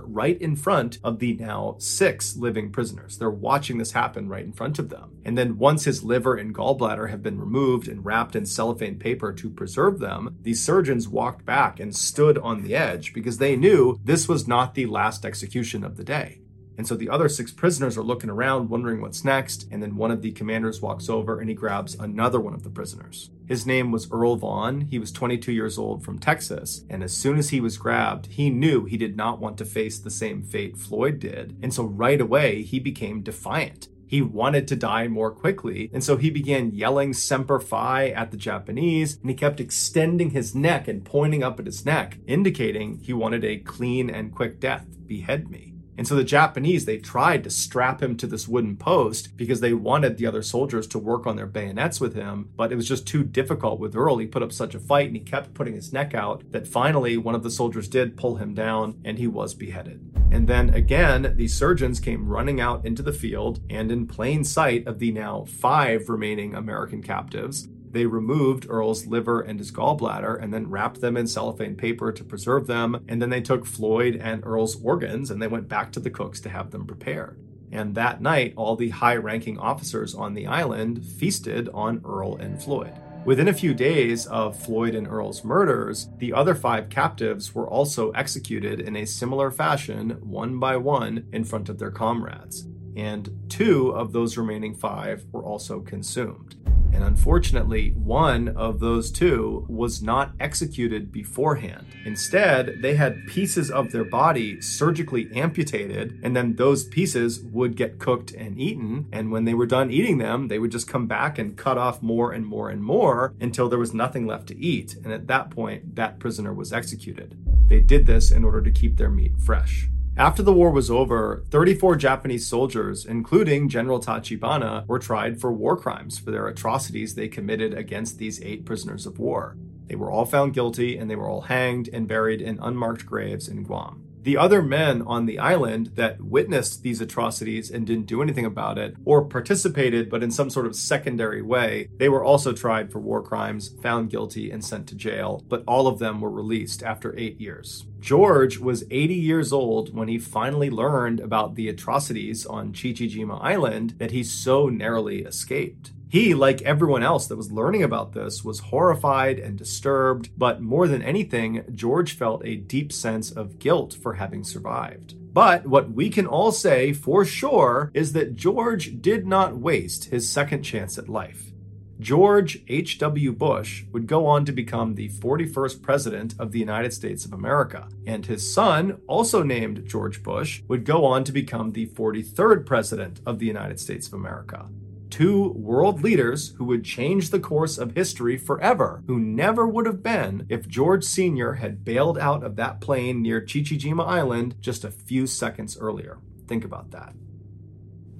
right 0.05 0.41
in 0.41 0.55
front 0.55 0.99
of 1.03 1.19
the 1.19 1.33
now 1.33 1.75
six 1.77 2.35
living 2.35 2.71
prisoners. 2.71 3.17
They're 3.17 3.29
watching 3.29 3.77
this 3.77 3.91
happen 3.91 4.29
right 4.29 4.43
in 4.43 4.53
front 4.53 4.79
of 4.79 4.89
them. 4.89 5.17
And 5.25 5.37
then 5.37 5.57
once 5.57 5.85
his 5.85 6.03
liver 6.03 6.35
and 6.35 6.53
gallbladder 6.53 7.09
have 7.09 7.23
been 7.23 7.39
removed 7.39 7.87
and 7.87 8.05
wrapped 8.05 8.35
in 8.35 8.45
cellophane 8.45 8.99
paper 8.99 9.33
to 9.33 9.49
preserve 9.49 9.99
them, 9.99 10.37
the 10.41 10.53
surgeons 10.53 11.07
walked 11.07 11.45
back 11.45 11.79
and 11.79 11.95
stood 11.95 12.37
on 12.37 12.61
the 12.61 12.75
edge 12.75 13.13
because 13.13 13.37
they 13.37 13.55
knew 13.55 13.99
this 14.03 14.27
was 14.27 14.47
not 14.47 14.75
the 14.75 14.85
last 14.85 15.25
execution 15.25 15.83
of 15.83 15.97
the 15.97 16.03
day. 16.03 16.40
And 16.81 16.87
so 16.87 16.95
the 16.95 17.09
other 17.09 17.29
six 17.29 17.51
prisoners 17.51 17.95
are 17.95 18.01
looking 18.01 18.31
around, 18.31 18.71
wondering 18.71 19.01
what's 19.01 19.23
next. 19.23 19.67
And 19.69 19.83
then 19.83 19.97
one 19.97 20.09
of 20.09 20.23
the 20.23 20.31
commanders 20.31 20.81
walks 20.81 21.09
over 21.09 21.39
and 21.39 21.47
he 21.47 21.53
grabs 21.53 21.93
another 21.93 22.39
one 22.39 22.55
of 22.55 22.63
the 22.63 22.71
prisoners. 22.71 23.29
His 23.45 23.67
name 23.67 23.91
was 23.91 24.11
Earl 24.11 24.37
Vaughn. 24.37 24.81
He 24.89 24.97
was 24.97 25.11
22 25.11 25.51
years 25.51 25.77
old 25.77 26.03
from 26.03 26.17
Texas. 26.17 26.83
And 26.89 27.03
as 27.03 27.15
soon 27.15 27.37
as 27.37 27.49
he 27.49 27.61
was 27.61 27.77
grabbed, 27.77 28.25
he 28.31 28.49
knew 28.49 28.85
he 28.85 28.97
did 28.97 29.15
not 29.15 29.39
want 29.39 29.59
to 29.59 29.65
face 29.65 29.99
the 29.99 30.09
same 30.09 30.41
fate 30.41 30.75
Floyd 30.75 31.19
did. 31.19 31.55
And 31.61 31.71
so 31.71 31.83
right 31.83 32.19
away, 32.19 32.63
he 32.63 32.79
became 32.79 33.21
defiant. 33.21 33.87
He 34.07 34.23
wanted 34.23 34.67
to 34.69 34.75
die 34.75 35.07
more 35.07 35.29
quickly, 35.29 35.91
and 35.93 36.03
so 36.03 36.17
he 36.17 36.31
began 36.31 36.73
yelling 36.73 37.13
Semper 37.13 37.59
Fi 37.59 38.09
at 38.09 38.31
the 38.31 38.37
Japanese, 38.37 39.17
and 39.21 39.29
he 39.29 39.35
kept 39.35 39.61
extending 39.61 40.31
his 40.31 40.53
neck 40.53 40.87
and 40.89 41.05
pointing 41.05 41.43
up 41.43 41.59
at 41.59 41.65
his 41.65 41.85
neck, 41.85 42.17
indicating 42.27 42.97
he 42.97 43.13
wanted 43.13 43.45
a 43.45 43.59
clean 43.59 44.09
and 44.09 44.35
quick 44.35 44.59
death. 44.59 44.85
Behead 45.07 45.49
me. 45.49 45.70
And 45.97 46.07
so 46.07 46.15
the 46.15 46.23
Japanese, 46.23 46.85
they 46.85 46.97
tried 46.97 47.43
to 47.43 47.49
strap 47.49 48.01
him 48.01 48.15
to 48.17 48.27
this 48.27 48.47
wooden 48.47 48.77
post 48.77 49.35
because 49.37 49.59
they 49.59 49.73
wanted 49.73 50.17
the 50.17 50.25
other 50.25 50.41
soldiers 50.41 50.87
to 50.87 50.99
work 50.99 51.27
on 51.27 51.35
their 51.35 51.45
bayonets 51.45 51.99
with 51.99 52.15
him, 52.15 52.49
but 52.55 52.71
it 52.71 52.75
was 52.75 52.87
just 52.87 53.05
too 53.05 53.23
difficult 53.23 53.79
with 53.79 53.95
Earl. 53.95 54.17
He 54.17 54.25
put 54.25 54.43
up 54.43 54.51
such 54.51 54.73
a 54.73 54.79
fight 54.79 55.07
and 55.07 55.15
he 55.15 55.21
kept 55.21 55.53
putting 55.53 55.75
his 55.75 55.93
neck 55.93 56.13
out 56.13 56.43
that 56.51 56.67
finally 56.67 57.17
one 57.17 57.35
of 57.35 57.43
the 57.43 57.51
soldiers 57.51 57.87
did 57.87 58.17
pull 58.17 58.37
him 58.37 58.53
down 58.53 58.99
and 59.03 59.17
he 59.17 59.27
was 59.27 59.53
beheaded. 59.53 60.01
And 60.31 60.47
then 60.47 60.73
again, 60.73 61.33
the 61.35 61.47
surgeons 61.49 61.99
came 61.99 62.27
running 62.27 62.61
out 62.61 62.85
into 62.85 63.03
the 63.03 63.13
field 63.13 63.59
and 63.69 63.91
in 63.91 64.07
plain 64.07 64.43
sight 64.43 64.87
of 64.87 64.99
the 64.99 65.11
now 65.11 65.43
five 65.45 66.07
remaining 66.07 66.55
American 66.55 67.03
captives, 67.03 67.67
they 67.91 68.05
removed 68.05 68.67
Earl's 68.69 69.05
liver 69.05 69.41
and 69.41 69.59
his 69.59 69.71
gallbladder 69.71 70.41
and 70.41 70.53
then 70.53 70.69
wrapped 70.69 71.01
them 71.01 71.17
in 71.17 71.27
cellophane 71.27 71.75
paper 71.75 72.11
to 72.11 72.23
preserve 72.23 72.67
them. 72.67 73.03
And 73.07 73.21
then 73.21 73.29
they 73.29 73.41
took 73.41 73.65
Floyd 73.65 74.15
and 74.15 74.45
Earl's 74.45 74.81
organs 74.83 75.29
and 75.29 75.41
they 75.41 75.47
went 75.47 75.67
back 75.67 75.91
to 75.93 75.99
the 75.99 76.09
cooks 76.09 76.39
to 76.41 76.49
have 76.49 76.71
them 76.71 76.85
prepared. 76.85 77.37
And 77.71 77.95
that 77.95 78.21
night, 78.21 78.53
all 78.57 78.75
the 78.75 78.89
high 78.89 79.15
ranking 79.15 79.57
officers 79.57 80.13
on 80.13 80.33
the 80.33 80.47
island 80.47 81.05
feasted 81.05 81.69
on 81.73 82.01
Earl 82.03 82.35
and 82.37 82.61
Floyd. 82.61 82.93
Within 83.23 83.47
a 83.47 83.53
few 83.53 83.73
days 83.73 84.25
of 84.25 84.57
Floyd 84.57 84.95
and 84.95 85.07
Earl's 85.07 85.43
murders, 85.43 86.09
the 86.17 86.33
other 86.33 86.55
five 86.55 86.89
captives 86.89 87.53
were 87.53 87.67
also 87.67 88.09
executed 88.11 88.81
in 88.81 88.95
a 88.95 89.05
similar 89.05 89.51
fashion, 89.51 90.17
one 90.21 90.59
by 90.59 90.75
one, 90.75 91.27
in 91.31 91.43
front 91.43 91.69
of 91.69 91.77
their 91.77 91.91
comrades. 91.91 92.67
And 92.97 93.29
two 93.47 93.89
of 93.89 94.11
those 94.11 94.37
remaining 94.37 94.73
five 94.73 95.23
were 95.31 95.43
also 95.43 95.81
consumed. 95.81 96.55
And 96.93 97.03
unfortunately, 97.03 97.91
one 97.91 98.49
of 98.49 98.79
those 98.79 99.11
two 99.11 99.65
was 99.69 100.01
not 100.01 100.33
executed 100.39 101.11
beforehand. 101.11 101.85
Instead, 102.05 102.81
they 102.81 102.95
had 102.95 103.27
pieces 103.27 103.71
of 103.71 103.91
their 103.91 104.03
body 104.03 104.61
surgically 104.61 105.29
amputated, 105.33 106.19
and 106.23 106.35
then 106.35 106.55
those 106.55 106.83
pieces 106.83 107.41
would 107.51 107.75
get 107.75 107.99
cooked 107.99 108.31
and 108.31 108.59
eaten. 108.59 109.07
And 109.11 109.31
when 109.31 109.45
they 109.45 109.53
were 109.53 109.65
done 109.65 109.91
eating 109.91 110.17
them, 110.17 110.47
they 110.47 110.59
would 110.59 110.71
just 110.71 110.87
come 110.87 111.07
back 111.07 111.37
and 111.37 111.57
cut 111.57 111.77
off 111.77 112.01
more 112.01 112.31
and 112.31 112.45
more 112.45 112.69
and 112.69 112.83
more 112.83 113.33
until 113.39 113.69
there 113.69 113.79
was 113.79 113.93
nothing 113.93 114.27
left 114.27 114.47
to 114.47 114.57
eat. 114.57 114.95
And 115.03 115.13
at 115.13 115.27
that 115.27 115.49
point, 115.49 115.95
that 115.95 116.19
prisoner 116.19 116.53
was 116.53 116.73
executed. 116.73 117.37
They 117.67 117.79
did 117.79 118.05
this 118.05 118.31
in 118.31 118.43
order 118.43 118.61
to 118.61 118.71
keep 118.71 118.97
their 118.97 119.09
meat 119.09 119.39
fresh. 119.39 119.87
After 120.21 120.43
the 120.43 120.53
war 120.53 120.69
was 120.69 120.91
over, 120.91 121.43
34 121.49 121.95
Japanese 121.95 122.45
soldiers, 122.45 123.07
including 123.07 123.69
General 123.69 123.99
Tachibana, 123.99 124.85
were 124.85 124.99
tried 124.99 125.41
for 125.41 125.51
war 125.51 125.75
crimes 125.75 126.19
for 126.19 126.29
their 126.29 126.45
atrocities 126.45 127.15
they 127.15 127.27
committed 127.27 127.73
against 127.73 128.19
these 128.19 128.39
eight 128.43 128.63
prisoners 128.63 129.07
of 129.07 129.17
war. 129.17 129.57
They 129.87 129.95
were 129.95 130.11
all 130.11 130.25
found 130.25 130.53
guilty 130.53 130.95
and 130.95 131.09
they 131.09 131.15
were 131.15 131.27
all 131.27 131.41
hanged 131.41 131.89
and 131.91 132.07
buried 132.07 132.39
in 132.39 132.59
unmarked 132.61 133.03
graves 133.03 133.47
in 133.47 133.63
Guam. 133.63 134.03
The 134.23 134.37
other 134.37 134.61
men 134.61 135.01
on 135.01 135.25
the 135.25 135.39
island 135.39 135.93
that 135.95 136.21
witnessed 136.21 136.83
these 136.83 137.01
atrocities 137.01 137.71
and 137.71 137.87
didn't 137.87 138.05
do 138.05 138.21
anything 138.21 138.45
about 138.45 138.77
it, 138.77 138.95
or 139.03 139.25
participated 139.25 140.11
but 140.11 140.21
in 140.21 140.29
some 140.29 140.51
sort 140.51 140.67
of 140.67 140.75
secondary 140.75 141.41
way, 141.41 141.89
they 141.97 142.07
were 142.07 142.23
also 142.23 142.53
tried 142.53 142.91
for 142.91 142.99
war 142.99 143.23
crimes, 143.23 143.75
found 143.81 144.11
guilty, 144.11 144.51
and 144.51 144.63
sent 144.63 144.85
to 144.87 144.95
jail, 144.95 145.43
but 145.49 145.63
all 145.67 145.87
of 145.87 145.97
them 145.97 146.21
were 146.21 146.29
released 146.29 146.83
after 146.83 147.17
eight 147.17 147.41
years. 147.41 147.87
George 147.99 148.59
was 148.59 148.83
80 148.91 149.15
years 149.15 149.51
old 149.51 149.95
when 149.95 150.07
he 150.07 150.19
finally 150.19 150.69
learned 150.69 151.19
about 151.19 151.55
the 151.55 151.67
atrocities 151.67 152.45
on 152.45 152.73
Chichijima 152.73 153.39
Island 153.41 153.95
that 153.97 154.11
he 154.11 154.23
so 154.23 154.69
narrowly 154.69 155.23
escaped. 155.23 155.93
He, 156.11 156.33
like 156.33 156.61
everyone 156.63 157.03
else 157.03 157.27
that 157.27 157.37
was 157.37 157.53
learning 157.53 157.83
about 157.83 158.11
this, 158.11 158.43
was 158.43 158.59
horrified 158.59 159.39
and 159.39 159.57
disturbed, 159.57 160.29
but 160.37 160.61
more 160.61 160.85
than 160.85 161.01
anything, 161.01 161.63
George 161.73 162.17
felt 162.17 162.45
a 162.45 162.57
deep 162.57 162.91
sense 162.91 163.31
of 163.31 163.59
guilt 163.59 163.93
for 163.93 164.15
having 164.15 164.43
survived. 164.43 165.15
But 165.33 165.65
what 165.65 165.93
we 165.93 166.09
can 166.09 166.27
all 166.27 166.51
say 166.51 166.91
for 166.91 167.23
sure 167.23 167.91
is 167.93 168.11
that 168.11 168.35
George 168.35 169.01
did 169.01 169.25
not 169.25 169.55
waste 169.55 170.09
his 170.09 170.29
second 170.29 170.63
chance 170.63 170.97
at 170.97 171.07
life. 171.07 171.53
George 172.01 172.61
H.W. 172.67 173.31
Bush 173.31 173.85
would 173.93 174.05
go 174.05 174.25
on 174.25 174.43
to 174.43 174.51
become 174.51 174.95
the 174.95 175.07
41st 175.07 175.81
President 175.81 176.35
of 176.37 176.51
the 176.51 176.59
United 176.59 176.91
States 176.91 177.23
of 177.23 177.31
America, 177.31 177.87
and 178.05 178.25
his 178.25 178.53
son, 178.53 178.99
also 179.07 179.43
named 179.43 179.87
George 179.87 180.21
Bush, 180.23 180.61
would 180.67 180.83
go 180.83 181.05
on 181.05 181.23
to 181.23 181.31
become 181.31 181.71
the 181.71 181.87
43rd 181.87 182.65
President 182.65 183.21
of 183.25 183.39
the 183.39 183.45
United 183.45 183.79
States 183.79 184.07
of 184.07 184.13
America 184.13 184.67
two 185.11 185.49
world 185.51 186.01
leaders 186.01 186.55
who 186.57 186.65
would 186.65 186.83
change 186.83 187.29
the 187.29 187.39
course 187.39 187.77
of 187.77 187.95
history 187.95 188.37
forever, 188.37 189.03
who 189.07 189.19
never 189.19 189.67
would 189.67 189.85
have 189.85 190.01
been 190.01 190.47
if 190.49 190.67
George 190.67 191.03
Sr. 191.03 191.53
had 191.53 191.83
bailed 191.83 192.17
out 192.17 192.43
of 192.43 192.55
that 192.55 192.81
plane 192.81 193.21
near 193.21 193.41
Chichijima 193.41 194.05
Island 194.07 194.55
just 194.61 194.83
a 194.83 194.91
few 194.91 195.27
seconds 195.27 195.77
earlier. 195.77 196.17
Think 196.47 196.63
about 196.63 196.91
that. 196.91 197.13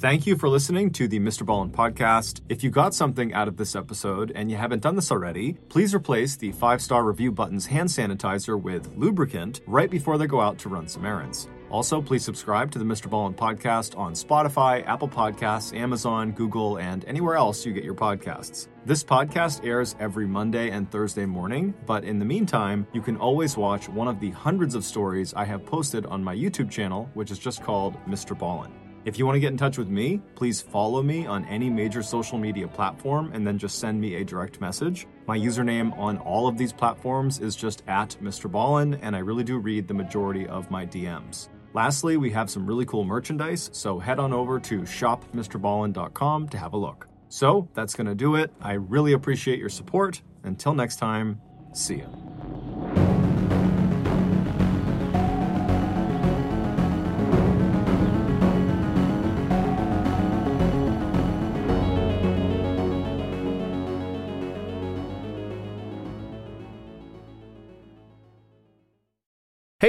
Thank 0.02 0.26
you 0.26 0.36
for 0.36 0.50
listening 0.50 0.90
to 0.94 1.08
the 1.08 1.20
Mr. 1.20 1.44
Ballen 1.46 1.72
podcast. 1.72 2.42
If 2.50 2.64
you 2.64 2.72
got 2.72 2.96
something 2.96 3.36
out 3.36 3.48
of 3.48 3.58
this 3.58 3.76
episode 3.76 4.32
and 4.34 4.50
you 4.50 4.58
haven't 4.58 4.82
done 4.82 4.96
this 4.96 5.12
already, 5.12 5.54
please 5.70 5.94
replace 5.94 6.36
the 6.36 6.52
five 6.54 6.82
star 6.82 7.04
review 7.04 7.32
button's 7.32 7.68
hand 7.68 7.88
sanitizer 7.88 8.60
with 8.60 8.98
lubricant 8.98 9.62
right 9.68 9.92
before 9.92 10.18
they 10.18 10.26
go 10.26 10.42
out 10.42 10.58
to 10.58 10.70
run 10.70 10.88
some 10.88 11.06
errands. 11.06 11.48
Also, 11.72 12.02
please 12.02 12.26
subscribe 12.26 12.70
to 12.70 12.78
the 12.78 12.84
Mr. 12.84 13.10
Ballen 13.10 13.34
podcast 13.34 13.98
on 13.98 14.12
Spotify, 14.12 14.86
Apple 14.86 15.08
Podcasts, 15.08 15.74
Amazon, 15.74 16.34
Google, 16.34 16.78
and 16.78 17.06
anywhere 17.06 17.36
else 17.36 17.66
you 17.66 17.72
get 17.72 17.86
your 17.86 17.96
podcasts. 17.96 18.68
This 18.86 19.06
podcast 19.06 19.66
airs 19.66 19.96
every 19.98 20.28
Monday 20.28 20.72
and 20.72 20.92
Thursday 20.92 21.26
morning, 21.26 21.74
but 21.86 22.04
in 22.04 22.20
the 22.20 22.26
meantime, 22.26 22.86
you 22.92 23.02
can 23.02 23.16
always 23.16 23.56
watch 23.56 23.88
one 23.88 24.10
of 24.10 24.20
the 24.20 24.32
hundreds 24.32 24.76
of 24.76 24.84
stories 24.84 25.34
I 25.34 25.46
have 25.46 25.66
posted 25.66 26.06
on 26.08 26.22
my 26.22 26.36
YouTube 26.36 26.70
channel, 26.70 27.10
which 27.14 27.32
is 27.32 27.40
just 27.40 27.64
called 27.64 27.96
Mr. 28.06 28.38
Ballen. 28.38 28.74
If 29.06 29.18
you 29.18 29.26
want 29.26 29.38
to 29.38 29.40
get 29.40 29.52
in 29.52 29.58
touch 29.58 29.78
with 29.78 29.88
me, 29.88 30.22
please 30.36 30.62
follow 30.62 31.02
me 31.02 31.26
on 31.26 31.46
any 31.46 31.70
major 31.70 32.04
social 32.04 32.38
media 32.38 32.68
platform 32.68 33.32
and 33.34 33.48
then 33.48 33.58
just 33.58 33.80
send 33.80 34.00
me 34.00 34.16
a 34.16 34.26
direct 34.26 34.60
message. 34.60 35.08
My 35.26 35.38
username 35.38 35.98
on 35.98 36.18
all 36.18 36.50
of 36.50 36.58
these 36.58 36.74
platforms 36.74 37.40
is 37.40 37.56
just 37.56 37.82
at 37.88 38.18
Mr. 38.22 38.52
Ballen, 38.52 39.00
and 39.02 39.16
I 39.16 39.20
really 39.20 39.46
do 39.46 39.58
read 39.58 39.88
the 39.88 39.94
majority 39.94 40.46
of 40.46 40.70
my 40.70 40.86
DMs. 40.86 41.48
Lastly, 41.74 42.18
we 42.18 42.32
have 42.32 42.50
some 42.50 42.66
really 42.66 42.86
cool 42.86 43.04
merchandise, 43.04 43.70
so 43.74 44.00
head 44.00 44.20
on 44.20 44.34
over 44.34 44.60
to 44.60 44.82
shopmrballen.com 44.82 46.50
to 46.50 46.58
have 46.58 46.74
a 46.74 46.78
look. 46.78 47.08
So 47.30 47.70
that's 47.74 47.96
going 47.96 48.08
to 48.08 48.16
do 48.16 48.36
it. 48.36 48.52
I 48.62 48.74
really 48.74 49.14
appreciate 49.14 49.58
your 49.58 49.70
support. 49.70 50.22
Until 50.44 50.74
next 50.74 50.98
time, 50.98 51.40
see 51.74 51.98
ya. 51.98 52.31